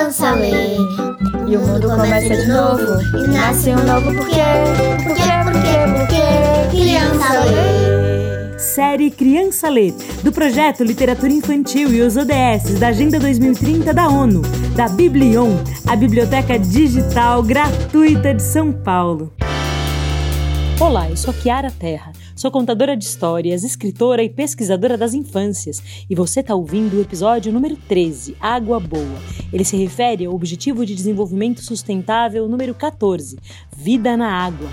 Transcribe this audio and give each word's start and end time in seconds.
criança 0.00 0.30
lê. 0.32 0.76
E 1.46 1.56
o 1.56 1.60
mundo 1.60 1.88
começa 1.88 2.34
de 2.34 2.46
novo. 2.46 2.82
E 3.18 3.26
nasce 3.28 3.68
um 3.68 3.84
novo 3.84 4.14
porquê. 4.14 4.40
Porquê, 5.04 5.30
porquê, 5.44 5.76
porquê. 5.98 6.70
Criança 6.70 7.44
lê. 7.44 8.58
Série 8.58 9.10
Criança 9.10 9.68
Lê, 9.68 9.92
do 10.22 10.32
projeto 10.32 10.84
Literatura 10.84 11.32
Infantil 11.32 11.92
e 11.92 12.00
os 12.00 12.16
ODS 12.16 12.78
da 12.78 12.88
Agenda 12.88 13.18
2030 13.18 13.92
da 13.92 14.08
ONU, 14.08 14.42
da 14.74 14.88
Biblion, 14.88 15.56
a 15.86 15.96
biblioteca 15.96 16.58
digital 16.58 17.42
gratuita 17.42 18.32
de 18.32 18.42
São 18.42 18.72
Paulo. 18.72 19.32
Olá, 20.78 21.10
eu 21.10 21.16
sou 21.16 21.32
a 21.32 21.34
Kiara 21.34 21.70
Terra, 21.70 22.12
sou 22.40 22.50
contadora 22.50 22.96
de 22.96 23.04
histórias, 23.04 23.64
escritora 23.64 24.22
e 24.22 24.30
pesquisadora 24.30 24.96
das 24.96 25.12
infâncias, 25.12 25.82
e 26.08 26.14
você 26.14 26.40
está 26.40 26.54
ouvindo 26.54 26.96
o 26.96 27.00
episódio 27.02 27.52
número 27.52 27.76
13, 27.76 28.34
Água 28.40 28.80
Boa. 28.80 29.20
Ele 29.52 29.62
se 29.62 29.76
refere 29.76 30.24
ao 30.24 30.34
Objetivo 30.34 30.86
de 30.86 30.94
Desenvolvimento 30.94 31.60
Sustentável 31.60 32.48
número 32.48 32.74
14, 32.74 33.36
Vida 33.76 34.16
na 34.16 34.32
Água. 34.32 34.70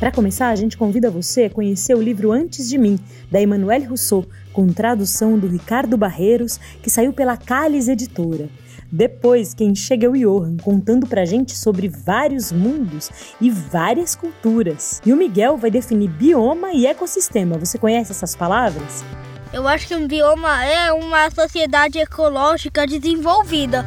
Para 0.00 0.10
começar, 0.10 0.48
a 0.48 0.56
gente 0.56 0.78
convida 0.78 1.10
você 1.10 1.44
a 1.44 1.50
conhecer 1.50 1.94
o 1.94 2.00
livro 2.00 2.32
Antes 2.32 2.66
de 2.66 2.78
Mim, 2.78 2.98
da 3.30 3.42
Emmanuelle 3.42 3.84
Rousseau, 3.84 4.24
com 4.54 4.66
tradução 4.68 5.38
do 5.38 5.46
Ricardo 5.46 5.98
Barreiros, 5.98 6.58
que 6.82 6.88
saiu 6.88 7.12
pela 7.12 7.36
Calis 7.36 7.88
Editora. 7.88 8.48
Depois, 8.94 9.54
quem 9.54 9.74
chega 9.74 10.06
é 10.06 10.10
o 10.10 10.12
Johan, 10.12 10.58
contando 10.58 11.06
pra 11.06 11.24
gente 11.24 11.56
sobre 11.56 11.88
vários 11.88 12.52
mundos 12.52 13.08
e 13.40 13.48
várias 13.48 14.14
culturas. 14.14 15.00
E 15.06 15.14
o 15.14 15.16
Miguel 15.16 15.56
vai 15.56 15.70
definir 15.70 16.10
bioma 16.10 16.74
e 16.74 16.84
ecossistema. 16.84 17.56
Você 17.56 17.78
conhece 17.78 18.12
essas 18.12 18.36
palavras? 18.36 19.02
Eu 19.50 19.66
acho 19.66 19.88
que 19.88 19.94
um 19.94 20.06
bioma 20.06 20.62
é 20.62 20.92
uma 20.92 21.30
sociedade 21.30 21.98
ecológica 21.98 22.86
desenvolvida. 22.86 23.82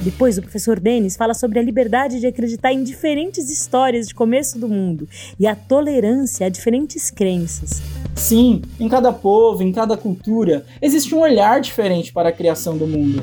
Depois, 0.00 0.38
o 0.38 0.42
professor 0.42 0.80
Denis 0.80 1.14
fala 1.14 1.34
sobre 1.34 1.58
a 1.58 1.62
liberdade 1.62 2.18
de 2.18 2.26
acreditar 2.26 2.72
em 2.72 2.82
diferentes 2.82 3.50
histórias 3.50 4.08
de 4.08 4.14
começo 4.14 4.58
do 4.58 4.66
mundo 4.66 5.06
e 5.38 5.46
a 5.46 5.54
tolerância 5.54 6.46
a 6.46 6.48
diferentes 6.48 7.10
crenças. 7.10 7.82
Sim, 8.16 8.62
em 8.80 8.88
cada 8.88 9.12
povo, 9.12 9.62
em 9.62 9.72
cada 9.72 9.94
cultura, 9.94 10.64
existe 10.80 11.14
um 11.14 11.20
olhar 11.20 11.60
diferente 11.60 12.14
para 12.14 12.30
a 12.30 12.32
criação 12.32 12.78
do 12.78 12.86
mundo. 12.86 13.22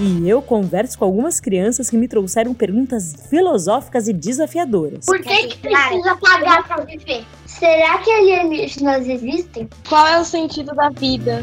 E 0.00 0.28
eu 0.28 0.40
converso 0.40 0.96
com 0.96 1.04
algumas 1.04 1.40
crianças 1.40 1.90
que 1.90 1.96
me 1.96 2.06
trouxeram 2.06 2.54
perguntas 2.54 3.16
filosóficas 3.28 4.06
e 4.06 4.12
desafiadoras. 4.12 5.04
Por 5.04 5.20
que, 5.20 5.48
que 5.48 5.58
precisa 5.58 6.14
pagar 6.14 6.68
para 6.68 6.84
viver? 6.84 7.24
Será 7.44 7.98
que 7.98 8.08
alienígenas 8.08 9.08
existem? 9.08 9.68
Qual 9.88 10.06
é 10.06 10.20
o 10.20 10.24
sentido 10.24 10.72
da 10.72 10.88
vida? 10.90 11.40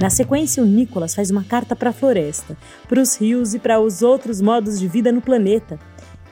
Na 0.00 0.08
sequência, 0.08 0.62
o 0.62 0.66
Nicolas 0.66 1.14
faz 1.14 1.30
uma 1.30 1.44
carta 1.44 1.76
para 1.76 1.90
a 1.90 1.92
floresta, 1.92 2.56
para 2.88 3.00
os 3.00 3.14
rios 3.20 3.52
e 3.52 3.58
para 3.58 3.78
os 3.78 4.00
outros 4.00 4.40
modos 4.40 4.80
de 4.80 4.88
vida 4.88 5.12
no 5.12 5.20
planeta. 5.20 5.78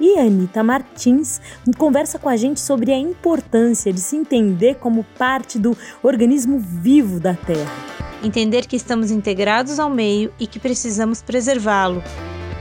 E 0.00 0.19
a 0.19 0.22
Anitta 0.22 0.62
Martins 0.62 1.42
conversa 1.77 2.19
com 2.19 2.28
a 2.31 2.37
gente 2.37 2.59
sobre 2.59 2.91
a 2.91 2.98
importância 2.98 3.92
de 3.92 4.00
se 4.00 4.17
entender 4.17 4.77
como 4.77 5.05
parte 5.19 5.59
do 5.59 5.77
organismo 6.03 6.59
vivo 6.59 7.20
da 7.20 7.34
Terra 7.34 8.03
entender 8.25 8.67
que 8.67 8.77
estamos 8.77 9.11
integrados 9.11 9.78
ao 9.78 9.91
meio 9.91 10.33
e 10.41 10.47
que 10.47 10.58
precisamos 10.58 11.22
preservá-lo. 11.22 12.03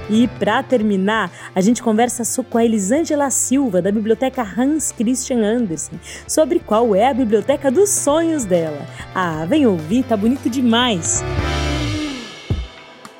E 0.10 0.28
para 0.28 0.62
terminar, 0.62 1.32
a 1.56 1.62
gente 1.62 1.82
conversa 1.82 2.24
com 2.44 2.58
a 2.58 2.66
Elisângela 2.66 3.30
Silva, 3.30 3.82
da 3.82 3.92
biblioteca 3.92 4.42
Hans 4.44 4.92
Christian 4.92 5.40
Andersen, 5.44 6.00
sobre 6.28 6.60
qual 6.60 6.94
é 6.94 7.08
a 7.08 7.14
biblioteca 7.14 7.72
dos 7.72 7.90
sonhos 7.90 8.44
dela. 8.44 8.86
Ah, 9.16 9.46
vem 9.46 9.66
ouvir, 9.66 10.04
tá 10.04 10.18
bonito 10.18 10.50
demais! 10.50 11.24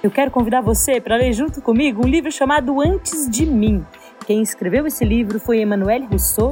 Eu 0.04 0.12
quero 0.12 0.30
convidar 0.30 0.60
você 0.60 1.00
para 1.00 1.16
ler 1.16 1.32
junto 1.32 1.62
comigo 1.62 2.06
um 2.06 2.10
livro 2.10 2.30
chamado 2.30 2.82
Antes 2.82 3.30
de 3.30 3.46
Mim. 3.46 3.86
Quem 4.28 4.42
escreveu 4.42 4.86
esse 4.86 5.06
livro 5.06 5.40
foi 5.40 5.62
Emmanuel 5.62 6.06
Rousseau 6.08 6.52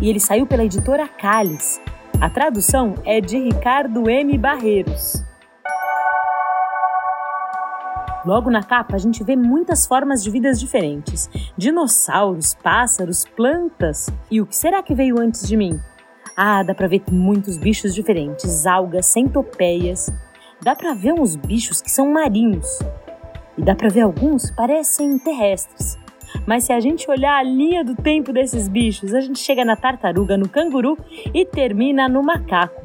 e 0.00 0.08
ele 0.08 0.20
saiu 0.20 0.46
pela 0.46 0.64
editora 0.64 1.08
Cales. 1.08 1.80
A 2.20 2.28
tradução 2.28 2.96
é 3.04 3.20
de 3.20 3.38
Ricardo 3.38 4.10
M. 4.10 4.36
Barreiros. 4.36 5.24
Logo 8.26 8.50
na 8.50 8.60
capa, 8.60 8.96
a 8.96 8.98
gente 8.98 9.22
vê 9.22 9.36
muitas 9.36 9.86
formas 9.86 10.24
de 10.24 10.28
vidas 10.28 10.58
diferentes: 10.58 11.30
dinossauros, 11.56 12.54
pássaros, 12.54 13.24
plantas. 13.24 14.10
E 14.28 14.40
o 14.40 14.46
que 14.46 14.56
será 14.56 14.82
que 14.82 14.96
veio 14.96 15.20
antes 15.20 15.46
de 15.46 15.56
mim? 15.56 15.78
Ah, 16.36 16.64
dá 16.64 16.74
pra 16.74 16.88
ver 16.88 17.04
muitos 17.08 17.56
bichos 17.56 17.94
diferentes: 17.94 18.66
algas, 18.66 19.06
centopeias. 19.06 20.12
Dá 20.60 20.74
pra 20.74 20.94
ver 20.94 21.12
uns 21.12 21.36
bichos 21.36 21.80
que 21.80 21.90
são 21.90 22.10
marinhos. 22.10 22.80
E 23.56 23.62
dá 23.62 23.76
pra 23.76 23.88
ver 23.88 24.00
alguns 24.00 24.50
que 24.50 24.56
parecem 24.56 25.16
terrestres. 25.20 25.96
Mas 26.46 26.64
se 26.64 26.72
a 26.72 26.80
gente 26.80 27.10
olhar 27.10 27.38
a 27.38 27.42
linha 27.42 27.84
do 27.84 27.94
tempo 27.94 28.32
desses 28.32 28.68
bichos, 28.68 29.14
a 29.14 29.20
gente 29.20 29.38
chega 29.38 29.64
na 29.64 29.76
tartaruga, 29.76 30.36
no 30.36 30.48
canguru 30.48 30.96
e 31.34 31.44
termina 31.44 32.08
no 32.08 32.22
macaco. 32.22 32.82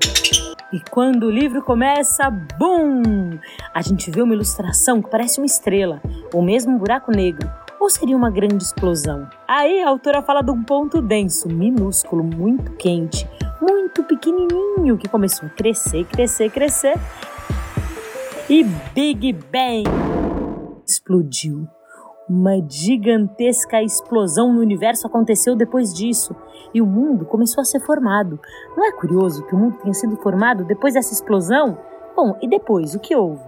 E 0.74 0.80
quando 0.90 1.28
o 1.28 1.32
livro 1.32 1.62
começa, 1.62 2.32
bum! 2.32 3.38
A 3.74 3.82
gente 3.84 4.10
vê 4.10 4.24
uma 4.24 4.34
ilustração 4.34 5.04
que 5.04 5.10
parece 5.10 5.40
uma 5.40 5.46
estrela, 5.46 6.02
ou 6.34 6.42
mesmo 6.42 6.74
um 6.74 6.80
buraco 6.80 7.12
negro, 7.12 7.48
ou 7.80 7.90
seria 7.92 8.18
uma 8.18 8.32
grande 8.32 8.64
explosão. 8.64 9.30
Aí 9.48 9.84
a 9.84 9.90
autora 9.90 10.24
fala 10.24 10.42
de 10.42 10.50
um 10.50 10.64
ponto 10.64 11.00
denso, 11.00 11.48
minúsculo, 11.48 12.24
muito 12.24 12.72
quente, 12.72 13.30
muito 13.62 14.04
pequenininho, 14.04 14.98
que 14.98 15.08
começou 15.08 15.48
a 15.48 15.52
crescer, 15.52 16.06
crescer, 16.06 16.50
crescer. 16.50 16.96
E 18.50 18.64
Big 18.96 19.32
Bang 19.34 19.84
explodiu. 20.88 21.68
Uma 22.36 22.60
gigantesca 22.68 23.84
explosão 23.84 24.52
no 24.52 24.60
universo 24.60 25.06
aconteceu 25.06 25.56
depois 25.56 25.94
disso 25.94 26.36
e 26.74 26.82
o 26.82 26.86
mundo 26.86 27.26
começou 27.26 27.62
a 27.62 27.64
ser 27.64 27.80
formado. 27.80 28.40
Não 28.76 28.84
é 28.88 28.92
curioso 28.92 29.46
que 29.46 29.54
o 29.54 29.58
mundo 29.58 29.78
tenha 29.78 29.94
sido 29.94 30.18
formado 30.18 30.66
depois 30.66 30.96
dessa 30.96 31.14
explosão? 31.14 31.78
Bom, 32.16 32.36
e 32.42 32.50
depois, 32.50 32.96
o 32.96 33.00
que 33.00 33.16
houve? 33.16 33.44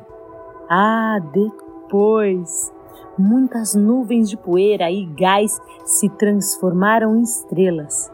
Ah, 0.70 1.18
depois! 1.34 2.72
Muitas 3.18 3.74
nuvens 3.74 4.30
de 4.30 4.38
poeira 4.38 4.92
e 4.92 5.04
gás 5.08 5.60
se 5.84 6.08
transformaram 6.08 7.16
em 7.16 7.24
estrelas 7.24 8.14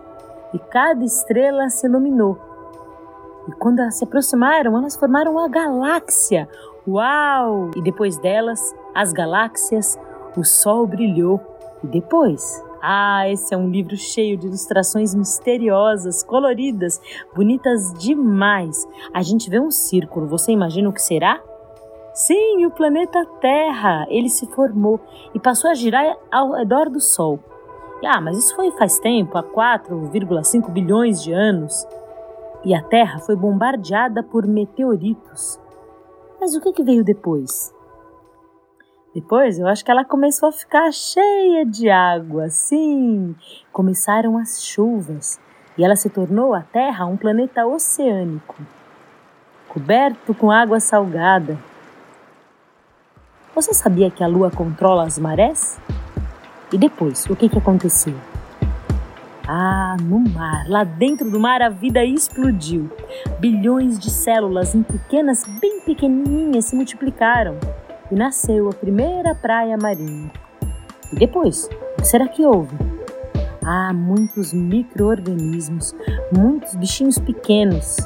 e 0.53 0.59
cada 0.59 1.03
estrela 1.03 1.67
se 1.67 1.85
iluminou. 1.85 2.39
E 3.49 3.51
quando 3.55 3.81
elas 3.81 3.97
se 3.97 4.05
aproximaram, 4.05 4.77
elas 4.77 4.95
formaram 4.95 5.37
a 5.37 5.49
galáxia. 5.49 6.47
Uau! 6.87 7.71
E 7.75 7.81
depois 7.81 8.17
delas, 8.19 8.73
as 8.95 9.11
galáxias 9.11 9.99
o 10.35 10.43
sol 10.43 10.87
brilhou 10.87 11.39
e 11.83 11.87
depois? 11.87 12.63
Ah, 12.81 13.29
esse 13.29 13.53
é 13.53 13.57
um 13.57 13.69
livro 13.69 13.95
cheio 13.95 14.35
de 14.37 14.47
ilustrações 14.47 15.13
misteriosas, 15.13 16.23
coloridas, 16.23 16.99
bonitas 17.35 17.93
demais. 17.93 18.87
A 19.13 19.21
gente 19.21 19.49
vê 19.49 19.59
um 19.59 19.69
círculo, 19.69 20.27
você 20.27 20.51
imagina 20.51 20.89
o 20.89 20.93
que 20.93 21.01
será? 21.01 21.39
Sim, 22.13 22.65
o 22.65 22.71
planeta 22.71 23.25
Terra. 23.39 24.05
Ele 24.09 24.29
se 24.29 24.45
formou 24.47 24.99
e 25.33 25.39
passou 25.39 25.69
a 25.69 25.73
girar 25.73 26.17
ao 26.31 26.51
redor 26.51 26.89
do 26.89 26.99
Sol. 26.99 27.39
Ah, 28.03 28.19
mas 28.19 28.37
isso 28.37 28.55
foi 28.55 28.71
faz 28.71 28.97
tempo, 28.99 29.37
há 29.37 29.43
4,5 29.43 30.71
bilhões 30.71 31.21
de 31.21 31.31
anos. 31.31 31.87
E 32.65 32.73
a 32.73 32.81
Terra 32.81 33.19
foi 33.19 33.35
bombardeada 33.35 34.23
por 34.23 34.45
meteoritos. 34.45 35.59
Mas 36.39 36.55
o 36.55 36.59
que, 36.59 36.83
veio 36.83 37.03
depois? 37.03 37.73
Depois 39.13 39.59
eu 39.59 39.67
acho 39.67 39.83
que 39.83 39.91
ela 39.91 40.05
começou 40.05 40.47
a 40.47 40.53
ficar 40.53 40.89
cheia 40.93 41.65
de 41.65 41.89
água, 41.89 42.47
sim. 42.47 43.35
Começaram 43.71 44.37
as 44.37 44.63
chuvas 44.63 45.37
e 45.77 45.83
ela 45.83 45.97
se 45.97 46.09
tornou 46.09 46.53
a 46.53 46.61
Terra 46.61 47.05
um 47.05 47.17
planeta 47.17 47.65
oceânico, 47.65 48.55
coberto 49.67 50.33
com 50.33 50.49
água 50.49 50.79
salgada. 50.79 51.57
Você 53.53 53.73
sabia 53.73 54.09
que 54.09 54.23
a 54.23 54.27
Lua 54.27 54.49
controla 54.49 55.03
as 55.03 55.19
marés? 55.19 55.77
E 56.71 56.77
depois, 56.77 57.25
o 57.25 57.35
que, 57.35 57.49
que 57.49 57.57
aconteceu? 57.57 58.15
Ah, 59.45 59.97
no 60.01 60.21
mar, 60.21 60.63
lá 60.69 60.85
dentro 60.85 61.29
do 61.29 61.37
mar 61.37 61.61
a 61.61 61.67
vida 61.67 62.05
explodiu. 62.05 62.89
Bilhões 63.39 63.99
de 63.99 64.09
células 64.09 64.73
em 64.73 64.81
pequenas, 64.81 65.43
bem 65.59 65.81
pequenininhas 65.81 66.65
se 66.65 66.75
multiplicaram 66.77 67.59
e 68.11 68.15
nasceu 68.15 68.69
a 68.69 68.73
primeira 68.73 69.33
praia 69.33 69.77
marinha. 69.77 70.29
E 71.11 71.15
depois, 71.15 71.69
o 71.97 72.01
que 72.01 72.07
será 72.07 72.27
que 72.27 72.45
houve? 72.45 72.75
Ah, 73.63 73.93
muitos 73.93 74.53
micro-organismos, 74.53 75.95
muitos 76.31 76.75
bichinhos 76.75 77.17
pequenos. 77.17 77.97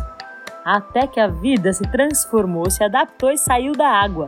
Até 0.64 1.08
que 1.08 1.20
a 1.20 1.28
vida 1.28 1.72
se 1.74 1.84
transformou, 1.84 2.70
se 2.70 2.84
adaptou 2.84 3.32
e 3.32 3.38
saiu 3.38 3.74
da 3.74 3.88
água. 3.88 4.28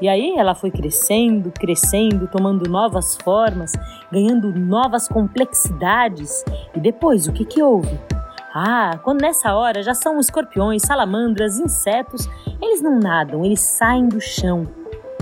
E 0.00 0.08
aí 0.08 0.34
ela 0.36 0.54
foi 0.54 0.70
crescendo, 0.70 1.52
crescendo, 1.52 2.26
tomando 2.26 2.68
novas 2.68 3.16
formas, 3.16 3.72
ganhando 4.10 4.52
novas 4.52 5.06
complexidades. 5.06 6.44
E 6.74 6.80
depois, 6.80 7.28
o 7.28 7.32
que, 7.32 7.44
que 7.44 7.62
houve? 7.62 7.98
Ah, 8.54 8.98
quando 9.02 9.22
nessa 9.22 9.54
hora 9.54 9.82
já 9.82 9.94
são 9.94 10.18
escorpiões, 10.18 10.82
salamandras, 10.82 11.58
insetos, 11.58 12.28
eles 12.62 12.80
não 12.80 12.98
nadam, 12.98 13.44
eles 13.44 13.60
saem 13.60 14.08
do 14.08 14.20
chão 14.20 14.66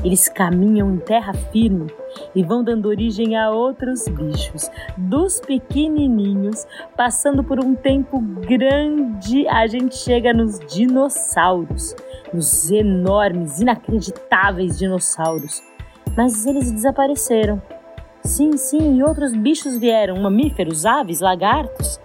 Eles 0.04 0.28
caminham 0.28 0.92
em 0.92 0.98
terra 0.98 1.32
firme 1.32 1.86
e 2.34 2.42
vão 2.42 2.64
dando 2.64 2.88
origem 2.88 3.36
a 3.36 3.50
outros 3.50 4.08
bichos, 4.08 4.68
dos 4.96 5.40
pequenininhos, 5.40 6.66
passando 6.96 7.44
por 7.44 7.60
um 7.60 7.74
tempo 7.74 8.20
grande, 8.20 9.46
a 9.46 9.66
gente 9.66 9.96
chega 9.96 10.32
nos 10.32 10.58
dinossauros, 10.58 11.94
nos 12.34 12.70
enormes, 12.70 13.60
inacreditáveis 13.60 14.78
dinossauros. 14.78 15.62
Mas 16.16 16.46
eles 16.46 16.70
desapareceram. 16.72 17.62
Sim, 18.24 18.56
sim, 18.56 18.98
e 18.98 19.02
outros 19.02 19.32
bichos 19.34 19.78
vieram, 19.78 20.20
mamíferos, 20.20 20.84
aves, 20.84 21.20
lagartos. 21.20 22.00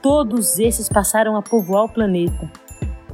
Todos 0.00 0.58
esses 0.58 0.88
passaram 0.88 1.36
a 1.36 1.42
povoar 1.42 1.84
o 1.84 1.92
planeta. 1.92 2.50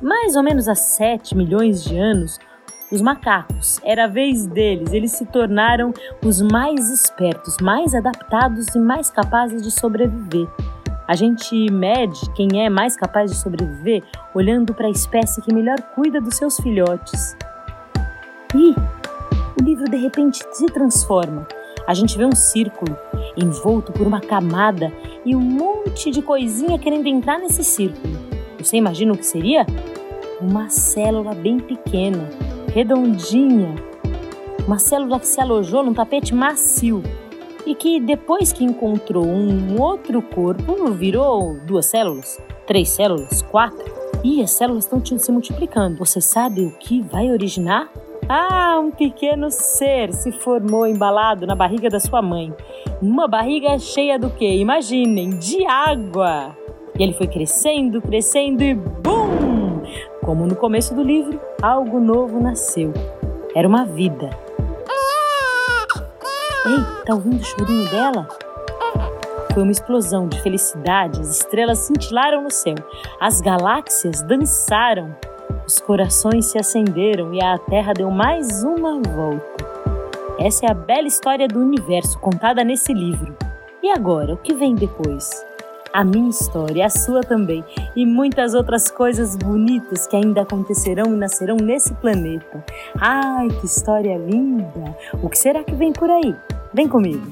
Mais 0.01 0.37
ou 0.37 0.43
menos 0.43 0.69
há 0.69 0.75
7 0.75 1.35
milhões 1.35 1.83
de 1.83 1.99
anos, 1.99 2.39
os 2.91 3.01
macacos. 3.01 3.81
Era 3.83 4.05
a 4.05 4.09
vez 4.09 4.47
deles, 4.47 4.93
eles 4.93 5.13
se 5.13 5.27
tornaram 5.27 5.93
os 6.25 6.41
mais 6.41 6.91
espertos, 6.91 7.57
mais 7.61 7.95
adaptados 7.95 8.75
e 8.75 8.79
mais 8.79 9.11
capazes 9.11 9.63
de 9.63 9.71
sobreviver. 9.71 10.49
A 11.09 11.15
gente 11.15 11.71
mede 11.71 12.19
quem 12.35 12.65
é 12.65 12.69
mais 12.69 12.97
capaz 12.97 13.31
de 13.31 13.37
sobreviver 13.37 14.03
olhando 14.35 14.75
para 14.75 14.87
a 14.87 14.91
espécie 14.91 15.41
que 15.41 15.55
melhor 15.55 15.81
cuida 15.95 16.21
dos 16.21 16.37
seus 16.37 16.57
filhotes. 16.57 17.37
E 18.55 18.75
o 19.61 19.65
livro 19.65 19.89
de 19.89 19.97
repente 19.97 20.45
se 20.53 20.67
transforma. 20.67 21.47
A 21.87 21.95
gente 21.95 22.19
vê 22.19 22.25
um 22.25 22.35
círculo 22.35 22.97
envolto 23.37 23.93
por 23.93 24.05
uma 24.05 24.21
camada 24.21 24.93
e 25.25 25.37
um 25.37 25.41
monte 25.41 26.11
de 26.11 26.21
coisinha 26.21 26.79
querendo 26.79 27.07
entrar 27.07 27.39
nesse 27.39 27.63
círculo. 27.63 28.19
Você 28.59 28.77
imagina 28.77 29.13
o 29.13 29.17
que 29.17 29.25
seria? 29.27 29.65
Uma 30.41 30.69
célula 30.69 31.35
bem 31.35 31.61
pequena, 31.61 32.29
redondinha, 32.77 33.75
uma 34.67 34.79
célula 34.79 35.19
que 35.19 35.27
se 35.27 35.41
alojou 35.41 35.83
num 35.83 35.95
tapete 35.95 36.35
macio 36.35 37.03
e 37.65 37.75
que 37.75 37.99
depois 37.99 38.53
que 38.53 38.63
encontrou 38.63 39.25
um 39.25 39.81
outro 39.81 40.21
corpo 40.21 40.93
virou 40.93 41.57
duas 41.61 41.87
células, 41.87 42.39
três 42.67 42.91
células, 42.91 43.41
quatro 43.41 43.83
e 44.23 44.43
as 44.43 44.51
células 44.51 44.85
estão 44.85 45.03
se 45.03 45.33
multiplicando. 45.33 45.97
Você 45.97 46.21
sabe 46.21 46.67
o 46.67 46.71
que 46.73 47.01
vai 47.01 47.31
originar? 47.31 47.89
Ah, 48.29 48.79
um 48.79 48.91
pequeno 48.91 49.51
ser 49.51 50.13
se 50.13 50.31
formou 50.31 50.87
embalado 50.87 51.47
na 51.47 51.55
barriga 51.55 51.89
da 51.89 51.99
sua 51.99 52.21
mãe. 52.21 52.53
Uma 53.01 53.27
barriga 53.27 53.79
cheia 53.79 54.19
do 54.19 54.29
quê? 54.29 54.57
Imaginem, 54.57 55.31
de 55.31 55.65
água. 55.65 56.55
E 56.99 57.03
ele 57.03 57.15
foi 57.15 57.27
crescendo, 57.27 58.03
crescendo 58.03 58.63
e! 58.63 59.06
Como 60.27 60.45
no 60.45 60.57
começo 60.57 60.93
do 60.93 61.05
livro, 61.05 61.41
algo 61.63 62.01
novo 62.01 62.41
nasceu. 62.41 62.93
Era 63.55 63.69
uma 63.69 63.85
vida. 63.85 64.29
Ei, 66.67 67.05
tá 67.05 67.15
ouvindo 67.15 67.41
o 67.41 67.45
chorinho 67.45 67.89
dela? 67.89 68.27
Foi 69.55 69.63
uma 69.63 69.71
explosão 69.71 70.27
de 70.27 70.43
felicidade, 70.43 71.21
as 71.21 71.31
estrelas 71.31 71.79
cintilaram 71.79 72.43
no 72.43 72.51
céu, 72.51 72.75
as 73.21 73.41
galáxias 73.41 74.21
dançaram, 74.23 75.15
os 75.65 75.79
corações 75.79 76.47
se 76.47 76.59
acenderam 76.59 77.33
e 77.33 77.41
a 77.41 77.57
Terra 77.57 77.93
deu 77.93 78.11
mais 78.11 78.65
uma 78.65 79.01
volta. 79.01 79.65
Essa 80.41 80.67
é 80.67 80.71
a 80.73 80.75
bela 80.75 81.07
história 81.07 81.47
do 81.47 81.61
universo 81.61 82.19
contada 82.19 82.65
nesse 82.65 82.93
livro. 82.93 83.33
E 83.81 83.93
agora, 83.93 84.35
o 84.35 84.37
que 84.37 84.53
vem 84.53 84.75
depois? 84.75 85.31
A 85.93 86.05
minha 86.05 86.31
história, 86.31 86.87
a 86.87 86.91
sua 86.91 87.23
também, 87.23 87.65
e 87.95 88.05
muitas 88.05 88.55
outras 88.55 88.91
coisas 88.91 89.37
bonitas 89.37 90.07
que 90.07 90.17
ainda 90.17 90.43
acontecerão 90.43 91.15
e 91.15 91.17
nascerão 91.17 91.57
nesse 91.57 91.95
planeta. 91.95 92.65
Ai, 93.01 93.49
que 93.49 93.67
história 93.67 94.17
linda! 94.17 94.97
O 95.23 95.29
que 95.29 95.39
será 95.39 95.65
que 95.65 95.75
vem 95.75 95.93
por 95.93 96.11
aí? 96.11 96.35
Vem 96.73 96.89
comigo! 96.89 97.27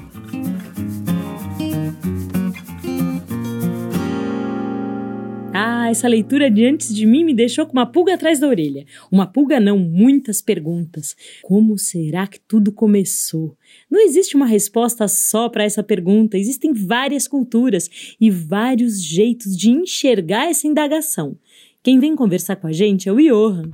Ah, 5.56 5.88
essa 5.88 6.08
leitura 6.08 6.50
de 6.50 6.66
antes 6.66 6.92
de 6.92 7.06
mim 7.06 7.22
me 7.22 7.32
deixou 7.32 7.64
com 7.64 7.74
uma 7.74 7.86
pulga 7.86 8.14
atrás 8.14 8.40
da 8.40 8.48
orelha. 8.48 8.84
Uma 9.08 9.24
pulga 9.24 9.60
não, 9.60 9.78
muitas 9.78 10.42
perguntas. 10.42 11.14
Como 11.42 11.78
será 11.78 12.26
que 12.26 12.40
tudo 12.40 12.72
começou? 12.72 13.56
Não 13.88 14.00
existe 14.00 14.34
uma 14.34 14.46
resposta 14.46 15.06
só 15.06 15.48
para 15.48 15.62
essa 15.62 15.80
pergunta, 15.80 16.36
existem 16.36 16.72
várias 16.72 17.28
culturas 17.28 17.88
e 18.20 18.32
vários 18.32 19.00
jeitos 19.00 19.56
de 19.56 19.70
enxergar 19.70 20.50
essa 20.50 20.66
indagação. 20.66 21.36
Quem 21.84 22.00
vem 22.00 22.16
conversar 22.16 22.56
com 22.56 22.66
a 22.66 22.72
gente 22.72 23.08
é 23.08 23.12
o 23.12 23.16
Johan. 23.16 23.70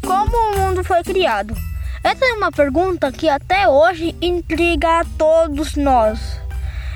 Como 0.00 0.36
o 0.36 0.58
mundo 0.60 0.84
foi 0.84 1.02
criado? 1.02 1.56
Essa 2.04 2.24
é 2.24 2.34
uma 2.34 2.52
pergunta 2.52 3.10
que 3.10 3.28
até 3.28 3.66
hoje 3.66 4.14
intriga 4.22 5.00
a 5.00 5.04
todos 5.18 5.74
nós. 5.74 6.43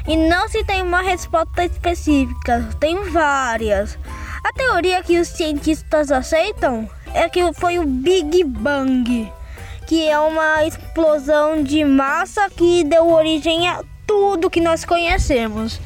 E 0.08 0.16
não 0.16 0.48
se 0.48 0.64
tem 0.64 0.80
uma 0.80 1.02
resposta 1.02 1.66
específica, 1.66 2.66
tem 2.80 3.10
várias. 3.10 3.98
A 4.42 4.50
teoria 4.54 5.02
que 5.02 5.20
os 5.20 5.28
cientistas 5.28 6.10
aceitam 6.10 6.88
é 7.12 7.28
que 7.28 7.52
foi 7.52 7.78
o 7.78 7.84
Big 7.84 8.42
Bang, 8.42 9.30
que 9.86 10.08
é 10.08 10.18
uma 10.18 10.64
explosão 10.64 11.62
de 11.62 11.84
massa 11.84 12.48
que 12.48 12.84
deu 12.84 13.10
origem 13.10 13.68
a 13.68 13.84
tudo 14.06 14.48
que 14.48 14.62
nós 14.62 14.82
conhecemos. 14.82 15.78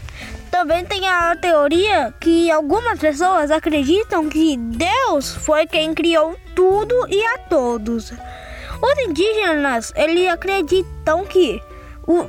Também 0.53 0.85
tem 0.85 1.09
a 1.09 1.35
teoria 1.35 2.15
que 2.21 2.49
algumas 2.49 3.01
pessoas 3.01 3.51
acreditam 3.51 4.29
que 4.29 4.57
Deus 4.57 5.35
foi 5.35 5.67
quem 5.67 5.93
criou 5.95 6.37
tudo 6.55 6.95
e 7.09 7.21
a 7.27 7.39
todos. 7.39 8.13
Os 8.13 8.99
indígenas, 9.05 9.93
eles 9.97 10.29
acreditam 10.29 11.25
que 11.25 11.61
o 12.07 12.25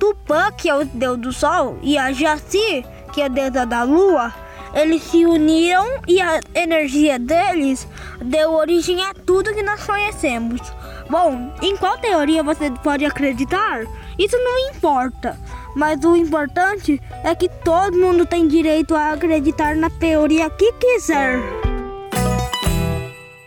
Tupã, 0.00 0.50
que 0.50 0.68
é 0.68 0.74
o 0.74 0.84
deus 0.84 1.18
do 1.18 1.32
sol, 1.32 1.78
e 1.82 1.98
a 1.98 2.10
Jaci, 2.10 2.84
que 3.12 3.20
é 3.20 3.26
a 3.26 3.28
deusa 3.28 3.66
da 3.66 3.82
lua, 3.82 4.32
eles 4.72 5.02
se 5.02 5.26
uniram 5.26 5.86
e 6.08 6.20
a 6.20 6.40
energia 6.54 7.18
deles 7.18 7.86
deu 8.20 8.52
origem 8.52 9.04
a 9.04 9.12
tudo 9.12 9.52
que 9.52 9.62
nós 9.62 9.84
conhecemos. 9.84 10.60
Bom, 11.08 11.52
em 11.60 11.76
qual 11.76 11.98
teoria 11.98 12.42
você 12.42 12.70
pode 12.82 13.04
acreditar? 13.04 13.82
Isso 14.18 14.36
não 14.38 14.70
importa, 14.70 15.38
mas 15.76 16.02
o 16.04 16.16
importante 16.16 17.00
é 17.22 17.34
que 17.34 17.48
todo 17.62 17.98
mundo 17.98 18.24
tem 18.24 18.48
direito 18.48 18.94
a 18.94 19.12
acreditar 19.12 19.76
na 19.76 19.90
teoria 19.90 20.48
que 20.48 20.72
quiser. 20.72 21.69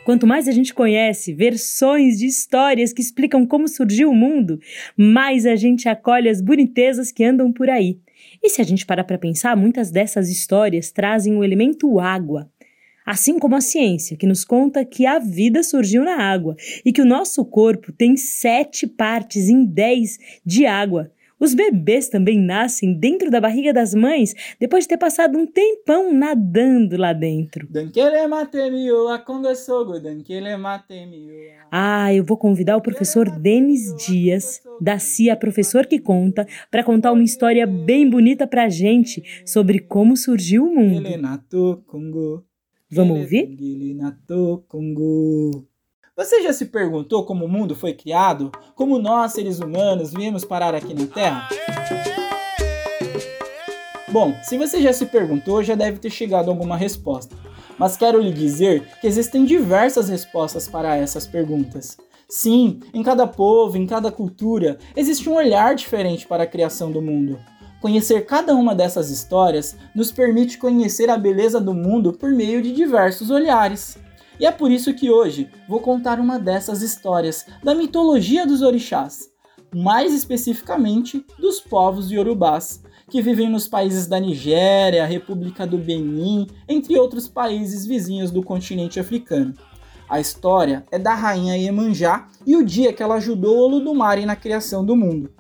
Quanto 0.03 0.27
mais 0.27 0.47
a 0.49 0.51
gente 0.51 0.73
conhece 0.73 1.33
versões 1.33 2.19
de 2.19 2.25
histórias 2.25 2.91
que 2.91 3.01
explicam 3.01 3.45
como 3.45 3.67
surgiu 3.69 4.09
o 4.09 4.15
mundo, 4.15 4.59
mais 4.97 5.45
a 5.45 5.55
gente 5.55 5.87
acolhe 5.87 6.27
as 6.27 6.41
bonitezas 6.41 7.11
que 7.11 7.23
andam 7.23 7.53
por 7.53 7.69
aí. 7.69 7.99
E 8.41 8.49
se 8.49 8.61
a 8.61 8.65
gente 8.65 8.85
parar 8.85 9.05
para 9.05 9.17
pensar, 9.17 9.55
muitas 9.55 9.91
dessas 9.91 10.29
histórias 10.29 10.91
trazem 10.91 11.37
o 11.37 11.43
elemento 11.43 11.99
água. 11.99 12.49
Assim 13.05 13.39
como 13.39 13.55
a 13.55 13.61
ciência, 13.61 14.15
que 14.17 14.25
nos 14.25 14.45
conta 14.45 14.83
que 14.85 15.05
a 15.05 15.19
vida 15.19 15.63
surgiu 15.63 16.03
na 16.03 16.17
água 16.17 16.55
e 16.85 16.91
que 16.91 17.01
o 17.01 17.05
nosso 17.05 17.43
corpo 17.45 17.91
tem 17.91 18.15
sete 18.17 18.85
partes 18.87 19.49
em 19.49 19.65
dez 19.65 20.17
de 20.45 20.65
água. 20.65 21.11
Os 21.43 21.53
bebês 21.53 22.07
também 22.07 22.39
nascem 22.39 22.93
dentro 22.93 23.29
da 23.29 23.41
barriga 23.41 23.73
das 23.73 23.93
mães 23.93 24.33
depois 24.57 24.85
de 24.85 24.87
ter 24.87 24.97
passado 24.97 25.37
um 25.37 25.45
tempão 25.45 26.13
nadando 26.13 26.95
lá 26.95 27.11
dentro. 27.11 27.67
Ah, 31.69 32.13
eu 32.13 32.23
vou 32.23 32.37
convidar 32.37 32.77
o 32.77 32.81
professor 32.81 33.29
Denis 33.29 33.93
Dias, 34.05 34.61
da 34.79 34.97
CIA 34.99 35.35
Professor 35.35 35.85
que 35.85 35.99
Conta, 35.99 36.47
para 36.71 36.81
contar 36.81 37.11
uma 37.11 37.23
história 37.23 37.67
bem 37.67 38.09
bonita 38.09 38.47
pra 38.47 38.69
gente 38.69 39.21
sobre 39.45 39.79
como 39.79 40.15
surgiu 40.15 40.63
o 40.63 40.73
mundo. 40.73 41.01
Vamos 42.89 43.19
ouvir? 43.19 43.47
Você 46.15 46.43
já 46.43 46.53
se 46.53 46.67
perguntou 46.67 47.25
como 47.25 47.45
o 47.45 47.49
mundo 47.49 47.75
foi 47.75 47.91
criado? 47.91 48.51
Como 48.75 48.99
nós, 48.99 49.31
seres 49.31 49.57
humanos, 49.57 50.13
viemos 50.13 50.45
parar 50.45 50.75
aqui 50.75 50.93
na 50.93 51.07
Terra? 51.07 51.49
Bom, 54.09 54.31
se 54.43 54.55
você 54.55 54.79
já 54.79 54.93
se 54.93 55.07
perguntou, 55.07 55.63
já 55.63 55.73
deve 55.73 55.97
ter 55.97 56.11
chegado 56.11 56.49
a 56.49 56.53
alguma 56.53 56.77
resposta. 56.77 57.35
Mas 57.79 57.97
quero 57.97 58.21
lhe 58.21 58.31
dizer 58.31 58.87
que 59.01 59.07
existem 59.07 59.43
diversas 59.43 60.07
respostas 60.07 60.67
para 60.67 60.95
essas 60.95 61.25
perguntas. 61.25 61.97
Sim, 62.29 62.81
em 62.93 63.01
cada 63.01 63.25
povo, 63.25 63.75
em 63.75 63.87
cada 63.87 64.11
cultura, 64.11 64.77
existe 64.95 65.27
um 65.27 65.33
olhar 65.33 65.73
diferente 65.73 66.27
para 66.27 66.43
a 66.43 66.47
criação 66.47 66.91
do 66.91 67.01
mundo. 67.01 67.39
Conhecer 67.81 68.27
cada 68.27 68.53
uma 68.53 68.75
dessas 68.75 69.09
histórias 69.09 69.75
nos 69.95 70.11
permite 70.11 70.59
conhecer 70.59 71.09
a 71.09 71.17
beleza 71.17 71.59
do 71.59 71.73
mundo 71.73 72.13
por 72.13 72.29
meio 72.29 72.61
de 72.61 72.71
diversos 72.71 73.31
olhares. 73.31 73.97
E 74.39 74.45
é 74.45 74.51
por 74.51 74.71
isso 74.71 74.93
que 74.93 75.11
hoje 75.11 75.49
vou 75.67 75.79
contar 75.79 76.19
uma 76.19 76.39
dessas 76.39 76.81
histórias 76.81 77.45
da 77.63 77.75
mitologia 77.75 78.45
dos 78.45 78.61
orixás, 78.61 79.29
mais 79.73 80.13
especificamente 80.13 81.25
dos 81.39 81.59
povos 81.59 82.11
iorubás, 82.11 82.81
que 83.09 83.21
vivem 83.21 83.49
nos 83.49 83.67
países 83.67 84.07
da 84.07 84.19
Nigéria, 84.19 85.05
República 85.05 85.67
do 85.67 85.77
Benin, 85.77 86.47
entre 86.67 86.97
outros 86.97 87.27
países 87.27 87.85
vizinhos 87.85 88.31
do 88.31 88.41
continente 88.41 88.99
africano. 88.99 89.53
A 90.09 90.19
história 90.19 90.85
é 90.91 90.99
da 90.99 91.13
rainha 91.13 91.57
Iemanjá 91.57 92.27
e 92.45 92.55
o 92.55 92.65
dia 92.65 92.93
que 92.93 93.01
ela 93.01 93.15
ajudou 93.15 93.57
Olodumare 93.57 94.25
na 94.25 94.35
criação 94.35 94.85
do 94.85 94.95
mundo. 94.95 95.31